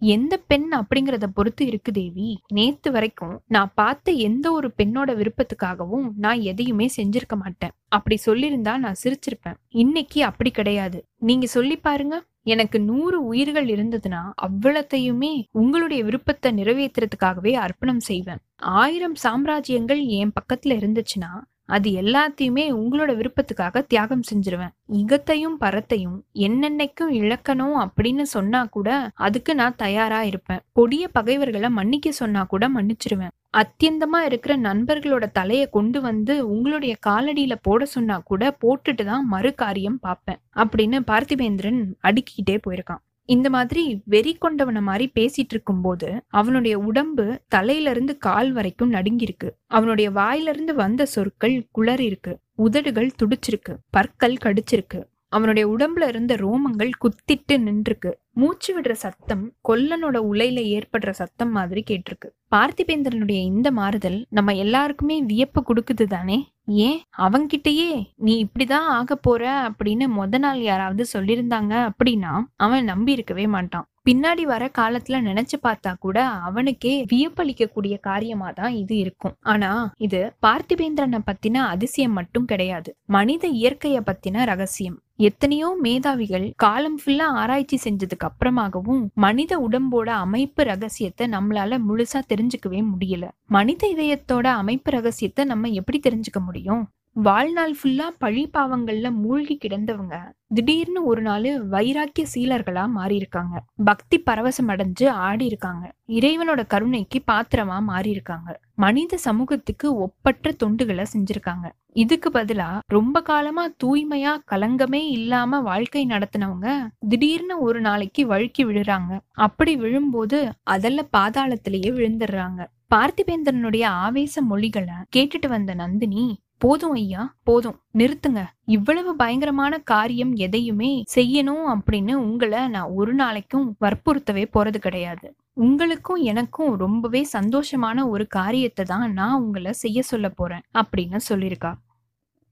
எந்த 0.00 0.36
பெண் 0.36 0.70
அப்படிங்கிறத 0.74 1.24
பொறுத்து 1.34 1.66
இருக்கு 1.66 1.92
தேவி. 1.92 2.40
நேத்து 2.48 2.90
வரைக்கும் 2.90 3.40
நான் 3.46 3.72
பார்த்த 3.74 4.12
எந்த 4.12 4.50
ஒரு 4.50 4.72
பெண்ணோட 4.78 5.10
விருப்பத்துக்காகவும் 5.14 6.10
நான் 6.16 6.40
எதையுமே 6.40 6.90
செஞ்சிருக்க 6.96 7.36
மாட்டேன். 7.36 7.70
அப்படி 7.88 8.18
சொல்லியிருந்தா 8.26 8.76
நான் 8.76 9.00
சிரிச்சிருப்பேன். 9.04 9.54
இன்னைக்கு 9.68 10.24
அப்படி 10.24 10.50
கிடையாது. 10.50 11.04
நீங்க 11.16 11.46
சொல்லி 11.46 11.76
பாருங்க. 11.76 12.28
எனக்கு 12.42 12.80
நூறு 12.80 13.24
உயிர்கள் 13.24 13.66
இருந்ததுன்னா 13.66 14.30
அவ்வளத்தையுமே 14.42 15.44
உங்களுடைய 15.50 16.04
விருப்பத்தை 16.04 16.52
நிறைவேற்றுறதுக்காகவே 16.52 17.52
அர்ப்பணம் 17.52 18.00
செய்வேன். 18.00 18.38
ஆயிரம் 18.56 19.14
சாம்ராஜ்யங்கள் 19.22 20.06
என் 20.06 20.32
பக்கத்துல 20.40 20.66
இருந்துச்சுன்னா 20.66 21.30
அது 21.76 21.88
எல்லாத்தையுமே 22.02 22.64
உங்களோட 22.80 23.10
விருப்பத்துக்காக 23.20 23.82
தியாகம் 23.86 24.24
செஞ்சிருவேன். 24.30 24.72
இகத்தையும் 24.92 25.56
பரத்தையும் 25.60 26.18
என்னென்னைக்கும் 26.46 27.12
இழக்கணும் 27.20 27.76
அப்படின்னு 27.84 28.24
சொன்னா 28.36 28.60
கூட 28.76 28.88
அதுக்கு 29.26 29.54
நான் 29.54 29.76
தயாரா 29.76 30.22
இருப்பேன். 30.22 30.62
கொடிய 30.72 31.04
பகைவர்களை 31.08 31.70
மன்னிக்க 31.70 32.12
சொன்னா 32.12 32.42
கூட 32.44 32.64
மன்னிச்சிருவேன். 32.68 33.34
அத்தியந்தமா 33.56 34.18
இருக்கிற 34.24 34.52
நண்பர்களோட 34.56 35.24
தலைய 35.38 35.62
கொண்டு 35.68 36.00
வந்து 36.00 36.34
உங்களுடைய 36.48 36.94
காலடியில 37.06 37.54
போட 37.62 37.84
சொன்னா 37.94 38.16
கூட 38.30 38.56
போட்டுட்டு 38.62 39.04
தான் 39.04 39.26
மறு 39.26 39.52
காரியம் 39.54 40.00
பார்ப்பேன். 40.00 40.40
அப்படின்னு 40.56 41.00
பார்த்திபேந்திரன் 41.10 41.80
அடுக்கிக்கிட்டே 42.02 42.58
போயிருக்கான். 42.66 43.02
இந்த 43.30 43.48
மாதிரி 43.50 43.84
வெறி 44.04 44.32
கொண்டவன 44.40 44.78
மாதிரி 44.80 45.06
பேசிட்டு 45.14 45.54
இருக்கும்போது 45.54 46.08
அவனுடைய 46.30 46.74
உடம்பு 46.78 47.26
தலையில 47.48 47.90
இருந்து 47.90 48.14
கால் 48.18 48.52
வரைக்கும் 48.52 48.92
நடுங்கிருக்கு 48.92 49.48
அவனுடைய 49.70 50.08
வாயிலிருந்து 50.10 50.74
வந்த 50.74 51.06
சொற்கள் 51.06 51.56
குளறி 51.70 52.04
இருக்கு 52.04 52.32
உதடுகள் 52.58 53.14
துடிச்சிருக்கு. 53.20 53.74
பற்கள் 53.90 54.36
கடிச்சிருக்கு. 54.44 55.00
அவனுடைய 55.32 55.64
உடம்புல 55.68 56.08
இருந்த 56.08 56.32
ரோமங்கள் 56.34 56.90
குத்திட்டு 57.02 57.54
நின்றுருக்கு. 57.66 58.10
மூச்சு 58.32 58.70
விடுற 58.76 58.92
சத்தம் 58.92 59.44
கொல்லனோட 59.68 60.16
உலையில 60.32 60.60
ஏற்படுற 60.76 61.10
சத்தம் 61.10 61.52
மாதிரி 61.52 61.82
கேட்டிருக்கு. 61.90 62.28
பார்த்திபேந்திரனுடைய 62.54 63.40
இந்த 63.50 63.68
மாறுதல் 63.70 64.18
நம்ம 64.30 64.54
எல்லாருக்குமே 64.54 65.16
வியப்பு 65.22 65.62
கொடுக்குது 65.62 66.06
தானே 66.06 66.38
ஏன்? 66.70 67.00
அவன்கிட்டயே 67.18 67.88
நீ 68.16 68.34
இப்படிதான் 68.44 68.88
ஆக 68.90 69.16
போற 69.16 69.70
அப்படின்னு 69.70 70.06
முத 70.16 70.38
நாள் 70.38 70.60
யாராவது 70.60 71.06
சொல்லியிருந்தாங்க 71.12 71.90
அப்படின்னா 71.90 72.32
அவன் 72.56 72.84
நம்பி 72.84 73.12
இருக்கவே 73.12 73.46
மாட்டான். 73.46 73.86
பின்னாடி 74.10 74.44
வர 74.50 74.64
காலத்துல 74.78 75.16
நினைச்சு 75.26 75.56
பார்த்தா 75.66 75.90
கூட 76.04 76.18
அவனுக்கே 76.46 76.94
வியப்பளிக்கக்கூடிய 77.10 77.94
காரியமா 78.00 78.48
தான் 78.50 78.72
இது 78.74 78.94
இருக்கும். 78.96 79.34
ஆனா 79.52 79.68
இது 80.06 80.20
பார்த்திபேந்திரனை 80.46 81.20
பத்தின 81.28 81.62
அதிசயம் 81.74 82.16
மட்டும் 82.18 82.44
கிடையாது. 82.44 82.90
மனித 83.16 83.44
இயற்கைய 83.60 83.98
பத்தின 84.08 84.44
ரகசியம். 84.44 84.98
எத்தனையோ 85.28 85.68
மேதாவிகள் 85.84 86.46
காலம் 86.56 86.98
ஃபுல்லா 87.00 87.26
ஆராய்ச்சி 87.42 87.78
செஞ்சதுக்கு 87.84 88.28
அப்புறமாகவும் 88.28 89.02
மனித 89.26 89.52
உடம்போட 89.68 90.08
அமைப்பு 90.26 90.64
ரகசியத்தை 90.64 91.26
நம்மளால 91.36 91.78
முழுசா 91.88 92.22
தெரிஞ்சுக்கவே 92.32 92.80
முடியல. 92.92 93.26
மனித 93.56 93.82
இதயத்தோட 93.94 94.46
அமைப்பு 94.62 94.90
ரகசியத்தை 94.90 95.44
நம்ம 95.44 95.68
எப்படி 95.80 96.00
தெரிஞ்சுக்க 96.08 96.40
முடியும்? 96.48 96.82
வாழ்நாள் 97.16 97.72
ஃபுல்லா 97.72 98.04
பழி 98.18 98.50
பாவங்கள்ல 98.52 99.08
மூழ்கி 99.12 99.58
கிடந்தவங்க 99.62 100.16
திடீர்னு 100.54 101.04
ஒரு 101.04 101.22
நாள் 101.22 101.48
வைராக்கிய 101.68 102.24
சீலர்களா 102.34 102.86
மாறி 102.88 103.16
இருக்காங்க 103.16 103.62
பக்தி 103.84 104.16
பரவசம் 104.20 104.68
அடைஞ்சு 104.68 105.06
ஆடி 105.08 105.46
இருக்காங்க 105.46 105.84
இறைவனோட 106.08 106.66
கருணைக்கு 106.66 107.20
பாத்திரமா 107.32 107.78
மாறி 107.80 108.10
இருக்காங்க 108.10 108.60
மனித 108.74 109.16
சமூகத்துக்கு 109.16 109.94
ஒப்பற்ற 109.94 110.52
தொண்டுகளை 110.62 111.04
செஞ்சிருக்காங்க. 111.12 111.66
இதுக்கு 111.92 112.30
பதிலா 112.30 112.68
ரொம்ப 112.86 113.22
காலமா 113.22 113.64
தூய்மையா 113.84 114.32
கலங்கமே 114.50 115.02
இல்லாம 115.08 115.60
வாழ்க்கை 115.60 116.06
நடத்தினவங்க 116.06 116.68
திடீர்னு 117.08 117.60
ஒரு 117.60 117.80
நாளைக்கு 117.80 118.26
வழுக்கி 118.26 118.64
விழுறாங்க. 118.64 119.18
அப்படி 119.30 119.76
விழும்போது 119.76 120.40
அதல்ல 120.62 121.08
பாதாளத்திலேயே 121.16 121.90
விழுந்துடுறாங்க. 121.98 122.60
பார்த்திபேந்திரனுடைய 122.94 123.84
ஆவேச 123.84 124.42
மொழிகளை 124.42 124.94
கேட்டுட்டு 125.16 125.48
வந்த 125.48 125.74
நந்தினி 125.74 126.24
போதும் 126.62 126.92
ஐயா 126.92 127.22
போதும். 127.42 127.76
நிறுத்துங்க. 127.98 128.40
இவ்வளவு 128.64 129.16
பயங்கரமான 129.16 129.74
காரியம் 129.78 130.32
எதையுமே 130.36 130.90
செய்யணும் 131.14 131.64
அப்படின்னு 131.74 132.12
உங்களை 132.12 132.68
நான் 132.68 132.90
ஒரு 132.90 133.14
நாளைக்கும் 133.14 133.76
வற்புறுத்தவே 133.80 134.44
போறது 134.54 134.76
கிடையாது. 134.76 135.28
உங்களுக்கும் 135.52 136.20
எனக்கும் 136.22 136.76
ரொம்பவே 136.76 137.22
சந்தோஷமான 137.32 138.08
ஒரு 138.08 138.26
காரியத்தை 138.26 138.84
தான் 138.84 139.12
நான் 139.12 139.40
உங்களை 139.40 139.72
செய்ய 139.72 140.02
சொல்ல 140.02 140.28
போறேன் 140.28 140.64
அப்படின்னு 140.78 141.20
சொல்லியிருக்கா. 141.28 141.72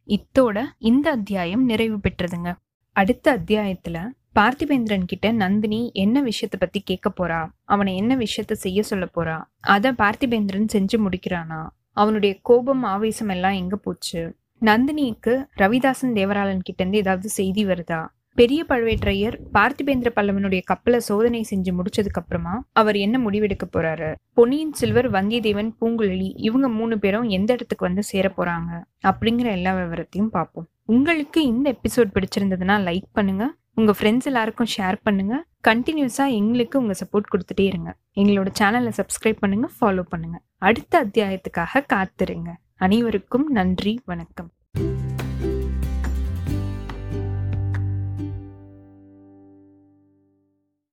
இத்தோட 0.08 0.58
இந்த 0.78 1.10
அத்தியாயம் 1.10 1.64
நிறைவு 1.64 1.96
பெற்றதுங்க. 1.96 2.52
அடுத்த 2.96 3.38
அத்தியாயத்துல 3.38 3.98
பார்த்திபேந்திரன் 4.34 5.06
கிட்ட 5.06 5.32
நந்தினி 5.32 5.90
என்ன 5.94 6.22
விஷயத்த 6.22 6.56
பத்தி 6.58 6.80
கேட்க 6.80 7.08
போறா? 7.16 7.40
அவனை 7.64 7.96
என்ன 7.96 8.16
விஷயத்த 8.16 8.52
செய்ய 8.52 8.82
சொல்ல 8.82 9.06
போறா? 9.16 9.36
அத 9.60 9.92
பார்த்திபேந்திரன் 9.92 10.68
செஞ்சு 10.72 10.96
முடிக்கிறானா? 10.98 11.60
அவனுடைய 11.98 12.32
கோபம் 12.42 12.82
ஆவேசம் 12.82 13.28
எல்லாம் 13.28 13.52
எங்க 13.52 13.76
போச்சு? 13.76 14.20
நந்தினிக்கு 14.62 15.34
ரவிதாசன் 15.56 16.14
தேவராளன் 16.18 16.62
கிட்ட 16.62 16.78
இருந்து 16.78 16.98
ஏதாவது 16.98 17.28
செய்தி 17.28 17.64
வருதா? 17.64 18.00
பெரிய 18.38 18.60
பழுவேற்றையர் 18.68 19.36
பார்த்திபேந்திர 19.54 20.08
பல்லவனுடைய 20.16 20.60
கப்பலை 20.64 20.98
சோதனை 21.00 21.40
செஞ்சு 21.50 21.70
முடிச்சதுக்கு 21.78 22.20
அப்புறமா 22.20 22.54
அவர் 22.72 22.96
என்ன 22.96 23.16
முடிவெடுக்க 23.18 23.64
போறாரு? 23.72 24.10
பொன்னியின் 24.32 24.72
செல்வர் 24.72 25.10
வந்தியத்தேவன் 25.10 25.70
பூங்குழலி 25.80 26.28
இவங்க 26.48 26.68
மூணு 26.68 26.96
பேரும் 26.98 27.28
எந்த 27.28 27.52
இடத்துக்கு 27.52 27.86
வந்து 27.86 28.02
சேர 28.02 28.32
போறாங்க? 28.36 28.70
அப்படிங்கிற 29.06 29.48
எல்லா 29.50 29.72
விவரத்தையும் 29.76 30.34
பார்ப்போம். 30.36 30.68
உங்களுக்கு 30.84 31.40
இந்த 31.46 31.68
எபிசோட் 31.72 32.14
பிடிச்சிருந்ததுன்னா 32.14 32.76
லைக் 32.88 33.10
பண்ணுங்க. 33.12 33.46
உங்கள் 33.78 33.96
ஃப்ரெண்ட்ஸ் 33.98 34.28
எல்லாருக்கும் 34.30 34.70
ஷேர் 34.74 34.96
பண்ணுங்கள் 35.06 35.42
கண்டினியூஸாக 35.68 36.36
எங்களுக்கு 36.38 36.76
உங்கள் 36.80 36.98
சப்போர்ட் 37.00 37.30
கொடுத்துட்டே 37.32 37.64
இருங்க. 37.70 37.90
எங்களோட 38.20 38.48
சேனலை 38.60 38.92
சப்ஸ்கிரைப் 39.00 39.42
பண்ணுங்கள் 39.44 39.74
ஃபாலோ 39.76 40.04
பண்ணுங்கள் 40.12 40.44
அடுத்த 40.68 41.04
அத்தியாயத்துக்காக 41.04 41.84
காத்திருங்க. 41.94 42.52
அனைவருக்கும் 42.86 43.46
நன்றி 43.58 43.94
வணக்கம். 44.04 44.50